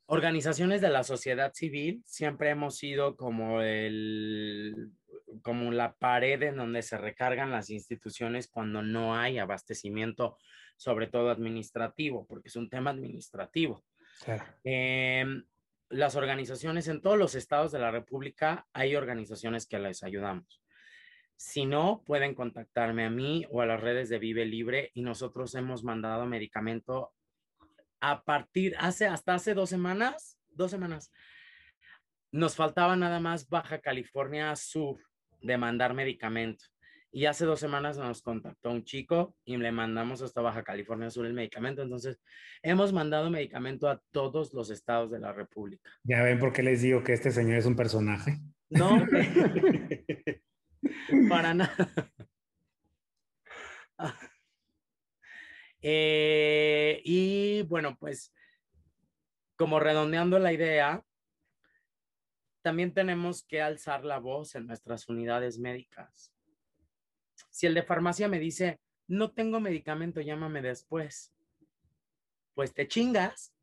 Organizaciones 0.06 0.82
de 0.82 0.90
la 0.90 1.04
sociedad 1.04 1.52
civil 1.54 2.02
siempre 2.06 2.50
hemos 2.50 2.78
sido 2.78 3.16
como 3.16 3.62
el 3.62 4.92
como 5.42 5.72
la 5.72 5.94
pared 5.96 6.44
en 6.44 6.58
donde 6.58 6.84
se 6.84 6.96
recargan 6.96 7.50
las 7.50 7.72
instituciones 7.72 8.48
cuando 8.48 8.84
no 8.84 9.16
hay 9.16 9.40
abastecimiento, 9.40 10.38
sobre 10.78 11.08
todo 11.08 11.32
administrativo, 11.32 12.28
porque 12.28 12.50
es 12.50 12.56
un 12.56 12.70
tema 12.70 12.92
administrativo. 12.92 13.84
Claro. 14.24 14.44
Em, 14.64 15.44
las 15.94 16.16
organizaciones 16.16 16.88
en 16.88 17.02
todos 17.02 17.18
los 17.18 17.36
estados 17.36 17.72
de 17.72 17.80
la 17.80 17.92
República 17.92 18.66
hay 18.74 18.96
organizaciones 18.96 19.68
que 19.68 19.78
les 19.78 20.04
ayudamos. 20.04 20.62
Si 21.36 21.66
no, 21.66 22.04
pueden 22.06 22.34
contactarme 22.34 23.06
a 23.06 23.10
mí 23.10 23.46
o 23.52 23.62
a 23.62 23.66
las 23.68 23.80
redes 23.80 24.10
de 24.10 24.18
Vive 24.18 24.46
Libre 24.46 24.90
y 24.96 25.04
nosotros 25.04 25.54
hemos 25.56 25.84
mandado 25.84 26.26
medicamento 26.26 27.14
a 28.00 28.24
partir, 28.24 28.76
hace, 28.80 29.06
hasta 29.06 29.36
hace 29.36 29.54
dos 29.54 29.70
semanas, 29.70 30.40
dos 30.50 30.72
semanas. 30.72 31.12
Nos 32.32 32.56
faltaba 32.56 32.96
nada 32.96 33.20
más 33.20 33.48
Baja 33.48 33.80
California 33.80 34.56
Sur, 34.56 34.98
de 35.42 35.58
mandar 35.58 35.94
medicamento. 35.94 36.66
Y 37.16 37.28
hace 37.28 37.46
dos 37.46 37.60
semanas 37.60 38.00
nos 38.00 38.24
contactó 38.24 38.72
un 38.72 38.86
chico 38.86 39.36
y 39.46 39.56
le 39.56 39.72
mandamos 39.72 40.24
hasta 40.24 40.42
Baja 40.42 40.64
California 40.64 41.12
Sur 41.12 41.28
el 41.28 41.34
medicamento. 41.34 41.84
Entonces, 41.84 42.20
hemos 42.64 42.92
mandado 42.92 43.30
medicamento 43.30 43.88
a 43.88 44.02
todos 44.10 44.52
los 44.52 44.72
estados 44.72 45.12
de 45.12 45.20
la 45.20 45.32
República. 45.32 45.92
Ya 46.02 46.24
ven 46.24 46.40
por 46.40 46.52
qué 46.52 46.64
les 46.64 46.82
digo 46.82 47.04
que 47.04 47.14
este 47.14 47.30
señor 47.30 47.60
es 47.60 47.68
un 47.68 47.76
personaje. 47.76 48.40
No, 48.72 49.06
para 51.30 51.54
nada. 51.54 51.88
Eh, 55.86 57.02
y 57.04 57.64
bueno, 57.64 57.98
pues 58.00 58.34
como 59.58 59.82
redondeando 59.82 60.40
la 60.40 60.54
idea, 60.54 61.04
también 62.62 62.94
tenemos 62.94 63.44
que 63.44 63.62
alzar 63.62 64.06
la 64.06 64.18
voz 64.18 64.56
en 64.56 64.66
nuestras 64.66 65.10
unidades 65.10 65.60
médicas 65.60 66.33
si 67.50 67.68
el 67.68 67.74
de 67.74 67.84
farmacia 67.84 68.28
me 68.28 68.40
dice, 68.40 68.80
no 69.08 69.32
tengo 69.32 69.60
medicamento, 69.60 70.22
llámame 70.22 70.62
después, 70.62 71.34
pues 72.54 72.74
te 72.74 72.88
chingas, 72.88 73.54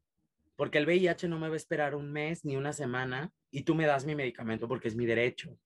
porque 0.57 0.79
el 0.79 0.87
VIH 0.87 1.29
no 1.29 1.39
me 1.39 1.49
va 1.49 1.55
a 1.55 1.57
esperar 1.57 1.95
un 1.95 2.13
mes 2.13 2.45
ni 2.45 2.57
una 2.57 2.73
semana 2.73 3.33
y 3.51 3.63
tú 3.63 3.75
me 3.75 3.87
das 3.87 4.05
mi 4.05 4.15
medicamento 4.15 4.69
porque 4.69 4.89
es 4.89 4.97
mi 4.97 5.07
derecho. 5.07 5.59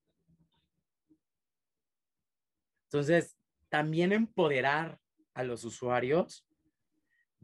Entonces, 2.84 3.36
también 3.68 4.12
empoderar 4.12 5.00
a 5.34 5.42
los 5.42 5.64
usuarios 5.64 6.46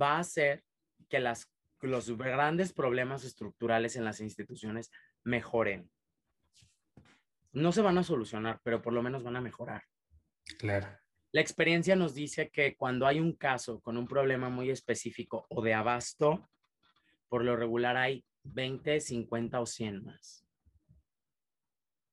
va 0.00 0.12
a 0.12 0.20
hacer 0.20 0.64
que 1.08 1.18
las, 1.18 1.52
los 1.80 2.16
grandes 2.16 2.72
problemas 2.72 3.24
estructurales 3.24 3.96
en 3.96 4.04
las 4.04 4.20
instituciones 4.20 4.92
mejoren. 5.24 5.90
No 7.52 7.72
se 7.72 7.82
van 7.82 7.98
a 7.98 8.04
solucionar, 8.04 8.60
pero 8.62 8.80
por 8.80 8.92
lo 8.92 9.02
menos 9.02 9.24
van 9.24 9.34
a 9.34 9.40
mejorar. 9.40 9.89
Claro. 10.58 10.88
La 11.32 11.40
experiencia 11.40 11.94
nos 11.96 12.14
dice 12.14 12.50
que 12.50 12.76
cuando 12.76 13.06
hay 13.06 13.20
un 13.20 13.34
caso 13.34 13.80
con 13.80 13.96
un 13.96 14.08
problema 14.08 14.48
muy 14.48 14.70
específico 14.70 15.46
o 15.48 15.62
de 15.62 15.74
abasto, 15.74 16.48
por 17.28 17.44
lo 17.44 17.56
regular 17.56 17.96
hay 17.96 18.24
20, 18.42 19.00
50 19.00 19.60
o 19.60 19.66
100 19.66 20.04
más 20.04 20.44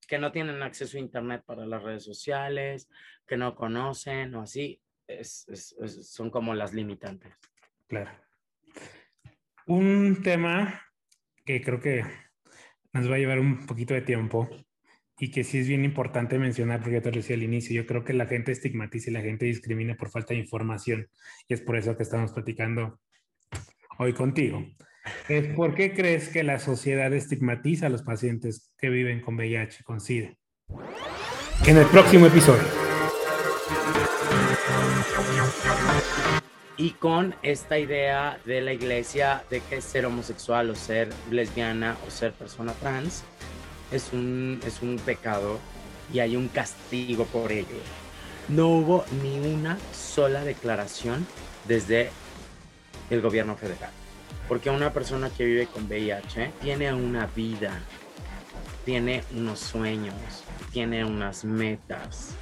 que 0.08 0.17
no 0.17 0.32
tienen 0.32 0.63
acceso 0.63 0.97
a 0.97 1.02
Internet 1.02 1.43
para 1.45 1.65
las 1.65 1.84
redes 1.84 2.04
sociales, 2.04 2.89
que 3.28 3.38
no 3.38 3.56
conocen 3.56 4.34
o 4.36 4.41
así, 4.41 4.82
son 5.21 6.32
como 6.32 6.56
las 6.56 6.73
limitantes. 6.73 7.34
Claro. 7.88 8.12
Un 9.67 10.21
tema 10.23 10.82
que 11.45 11.62
creo 11.62 11.80
que 11.80 12.04
nos 12.93 13.12
va 13.12 13.15
a 13.15 13.19
llevar 13.19 13.39
un 13.39 13.65
poquito 13.65 13.93
de 13.93 14.02
tiempo 14.02 14.50
y 15.19 15.32
que 15.32 15.43
sí 15.43 15.60
es 15.60 15.67
bien 15.67 15.84
importante 15.84 16.38
mencionar, 16.38 16.80
porque 16.80 16.93
ya 16.93 17.01
te 17.01 17.10
lo 17.10 17.17
decía 17.17 17.36
al 17.36 17.43
inicio, 17.43 17.75
yo 17.75 17.88
creo 17.88 18.03
que 18.03 18.13
la 18.13 18.27
gente 18.27 18.51
estigmatiza 18.51 19.10
y 19.10 19.13
la 19.13 19.21
gente 19.21 19.45
discrimina 19.45 19.95
por 19.95 20.10
falta 20.10 20.34
de 20.34 20.39
información, 20.39 21.08
y 21.47 21.53
es 21.53 21.62
por 21.62 21.75
eso 21.75 21.97
que 21.97 22.03
estamos 22.03 22.32
platicando 22.34 22.99
hoy 23.97 24.13
contigo. 24.13 24.63
¿Por 25.56 25.73
qué 25.73 25.93
crees 25.93 26.30
que 26.30 26.43
la 26.43 26.60
sociedad 26.60 27.12
estigmatiza 27.13 27.88
a 27.88 27.89
los 27.89 28.03
pacientes 28.03 28.73
que 28.77 28.89
viven 28.89 29.21
con 29.21 29.36
VIH, 29.36 29.84
con 29.84 30.01
SIDA? 30.01 30.36
En 31.65 31.77
el 31.77 31.86
próximo 31.88 32.27
episodio. 32.27 32.67
Y 36.75 36.91
con 36.91 37.34
esta 37.41 37.80
idea 37.80 38.38
de 38.45 38.62
la 38.62 38.73
iglesia 38.73 39.43
de 39.49 39.62
que 39.62 39.82
ser 39.82 40.06
homosexual 40.06 40.69
o 40.69 40.75
ser 40.75 41.10
lesbiana 41.32 41.97
o 42.06 42.12
ser 42.12 42.34
persona 42.34 42.73
trans 42.73 43.23
es 43.91 44.12
un, 44.13 44.60
es 44.65 44.82
un 44.82 44.97
pecado 44.97 45.60
y 46.13 46.19
hay 46.19 46.36
un 46.36 46.47
castigo 46.47 47.26
por 47.26 47.52
ello. 47.52 47.67
No 48.50 48.69
hubo 48.69 49.06
ni 49.21 49.39
una 49.39 49.78
sola 49.93 50.43
declaración 50.43 51.26
desde 51.67 52.10
el 53.10 53.21
gobierno 53.21 53.56
federal. 53.56 53.91
Porque 54.47 54.69
una 54.69 54.93
persona 54.93 55.30
que 55.30 55.45
vive 55.45 55.67
con 55.67 55.86
VIH 55.86 56.52
tiene 56.62 56.93
una 56.93 57.28
vida, 57.28 57.82
tiene 58.86 59.23
unos 59.36 59.60
sueños, 59.60 60.15
tiene 60.71 61.04
unas 61.04 61.43
metas 61.43 62.36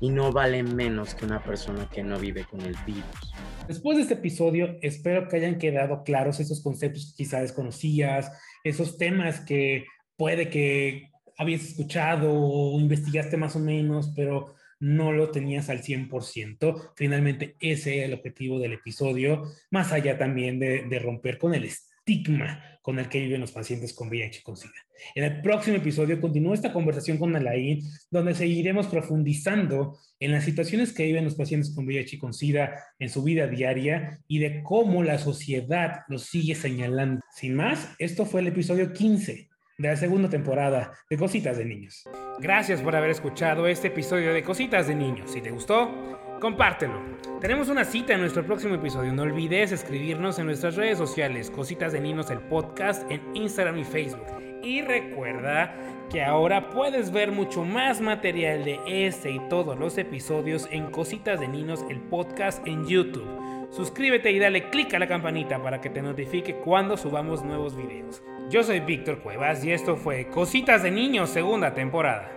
y 0.00 0.08
no 0.08 0.32
vale 0.32 0.62
menos 0.62 1.14
que 1.14 1.26
una 1.26 1.42
persona 1.42 1.86
que 1.92 2.02
no 2.02 2.18
vive 2.18 2.44
con 2.44 2.62
el 2.62 2.74
virus. 2.86 3.34
Después 3.68 3.98
de 3.98 4.02
este 4.04 4.14
episodio, 4.14 4.78
espero 4.80 5.28
que 5.28 5.36
hayan 5.36 5.58
quedado 5.58 6.02
claros 6.02 6.40
esos 6.40 6.62
conceptos 6.62 7.10
que 7.10 7.24
quizás 7.24 7.42
desconocías, 7.42 8.32
esos 8.64 8.96
temas 8.96 9.40
que 9.40 9.84
puede 10.20 10.50
que 10.50 11.12
habías 11.38 11.62
escuchado 11.62 12.30
o 12.30 12.78
investigaste 12.78 13.38
más 13.38 13.56
o 13.56 13.58
menos, 13.58 14.12
pero 14.14 14.54
no 14.78 15.12
lo 15.12 15.30
tenías 15.30 15.70
al 15.70 15.82
100%. 15.82 16.92
Finalmente, 16.94 17.56
ese 17.58 18.00
es 18.00 18.04
el 18.04 18.12
objetivo 18.12 18.58
del 18.58 18.74
episodio, 18.74 19.44
más 19.70 19.92
allá 19.92 20.18
también 20.18 20.58
de, 20.58 20.98
romper 20.98 21.38
con 21.38 21.54
el 21.54 21.64
estigma 21.64 22.62
con 22.82 22.98
el 22.98 23.08
que 23.08 23.20
viven 23.20 23.40
los 23.40 23.52
pacientes 23.52 23.94
con 23.94 24.08
VIH 24.08 24.40
y 24.40 24.42
con 24.42 24.58
SIDA. 24.58 24.74
En 25.14 25.24
el 25.24 25.40
próximo 25.40 25.78
episodio 25.78 26.20
continúa 26.20 26.54
esta 26.54 26.72
conversación 26.72 27.16
con 27.16 27.34
Alain, 27.34 27.82
donde 28.10 28.34
seguiremos 28.34 28.88
profundizando 28.88 29.98
en 30.18 30.32
las 30.32 30.44
situaciones 30.44 30.92
que 30.92 31.06
viven 31.06 31.24
los 31.24 31.34
pacientes 31.34 31.74
con 31.74 31.86
VIH 31.86 32.16
y 32.16 32.18
con 32.18 32.34
SIDA 32.34 32.74
en 32.98 33.08
su 33.08 33.22
vida 33.22 33.46
diaria 33.46 34.20
y 34.28 34.38
de 34.38 34.62
cómo 34.62 35.02
la 35.02 35.16
sociedad 35.16 36.00
los 36.08 36.24
sigue 36.24 36.54
señalando. 36.54 37.22
Sin 37.34 37.54
más, 37.54 37.94
esto 37.98 38.26
fue 38.26 38.42
el 38.42 38.48
episodio 38.48 38.92
15 38.92 39.49
de 39.80 39.88
la 39.88 39.96
segunda 39.96 40.28
temporada 40.28 40.92
de 41.08 41.16
Cositas 41.16 41.56
de 41.56 41.64
Niños. 41.64 42.04
Gracias 42.38 42.82
por 42.82 42.94
haber 42.94 43.08
escuchado 43.08 43.66
este 43.66 43.88
episodio 43.88 44.34
de 44.34 44.42
Cositas 44.42 44.86
de 44.86 44.94
Niños. 44.94 45.30
Si 45.30 45.40
te 45.40 45.50
gustó, 45.50 45.90
compártelo. 46.38 47.00
Tenemos 47.40 47.70
una 47.70 47.86
cita 47.86 48.12
en 48.12 48.20
nuestro 48.20 48.44
próximo 48.44 48.74
episodio. 48.74 49.10
No 49.14 49.22
olvides 49.22 49.72
escribirnos 49.72 50.38
en 50.38 50.46
nuestras 50.46 50.76
redes 50.76 50.98
sociales, 50.98 51.50
Cositas 51.50 51.92
de 51.92 52.00
Niños, 52.00 52.30
el 52.30 52.40
podcast 52.40 53.10
en 53.10 53.22
Instagram 53.34 53.78
y 53.78 53.84
Facebook. 53.84 54.26
Y 54.62 54.82
recuerda 54.82 55.74
que 56.10 56.22
ahora 56.22 56.68
puedes 56.68 57.10
ver 57.10 57.32
mucho 57.32 57.64
más 57.64 58.02
material 58.02 58.62
de 58.64 58.80
este 58.86 59.30
y 59.30 59.40
todos 59.48 59.78
los 59.78 59.96
episodios 59.96 60.68
en 60.70 60.90
Cositas 60.90 61.40
de 61.40 61.48
Niños, 61.48 61.86
el 61.88 62.00
podcast 62.00 62.66
en 62.66 62.86
YouTube. 62.86 63.39
Suscríbete 63.70 64.32
y 64.32 64.40
dale 64.40 64.68
click 64.68 64.94
a 64.94 64.98
la 64.98 65.06
campanita 65.06 65.62
para 65.62 65.80
que 65.80 65.90
te 65.90 66.02
notifique 66.02 66.56
cuando 66.56 66.96
subamos 66.96 67.44
nuevos 67.44 67.76
videos. 67.76 68.20
Yo 68.48 68.64
soy 68.64 68.80
Víctor 68.80 69.20
Cuevas 69.20 69.64
y 69.64 69.70
esto 69.70 69.96
fue 69.96 70.26
Cositas 70.26 70.82
de 70.82 70.90
Niños 70.90 71.30
segunda 71.30 71.72
temporada. 71.72 72.32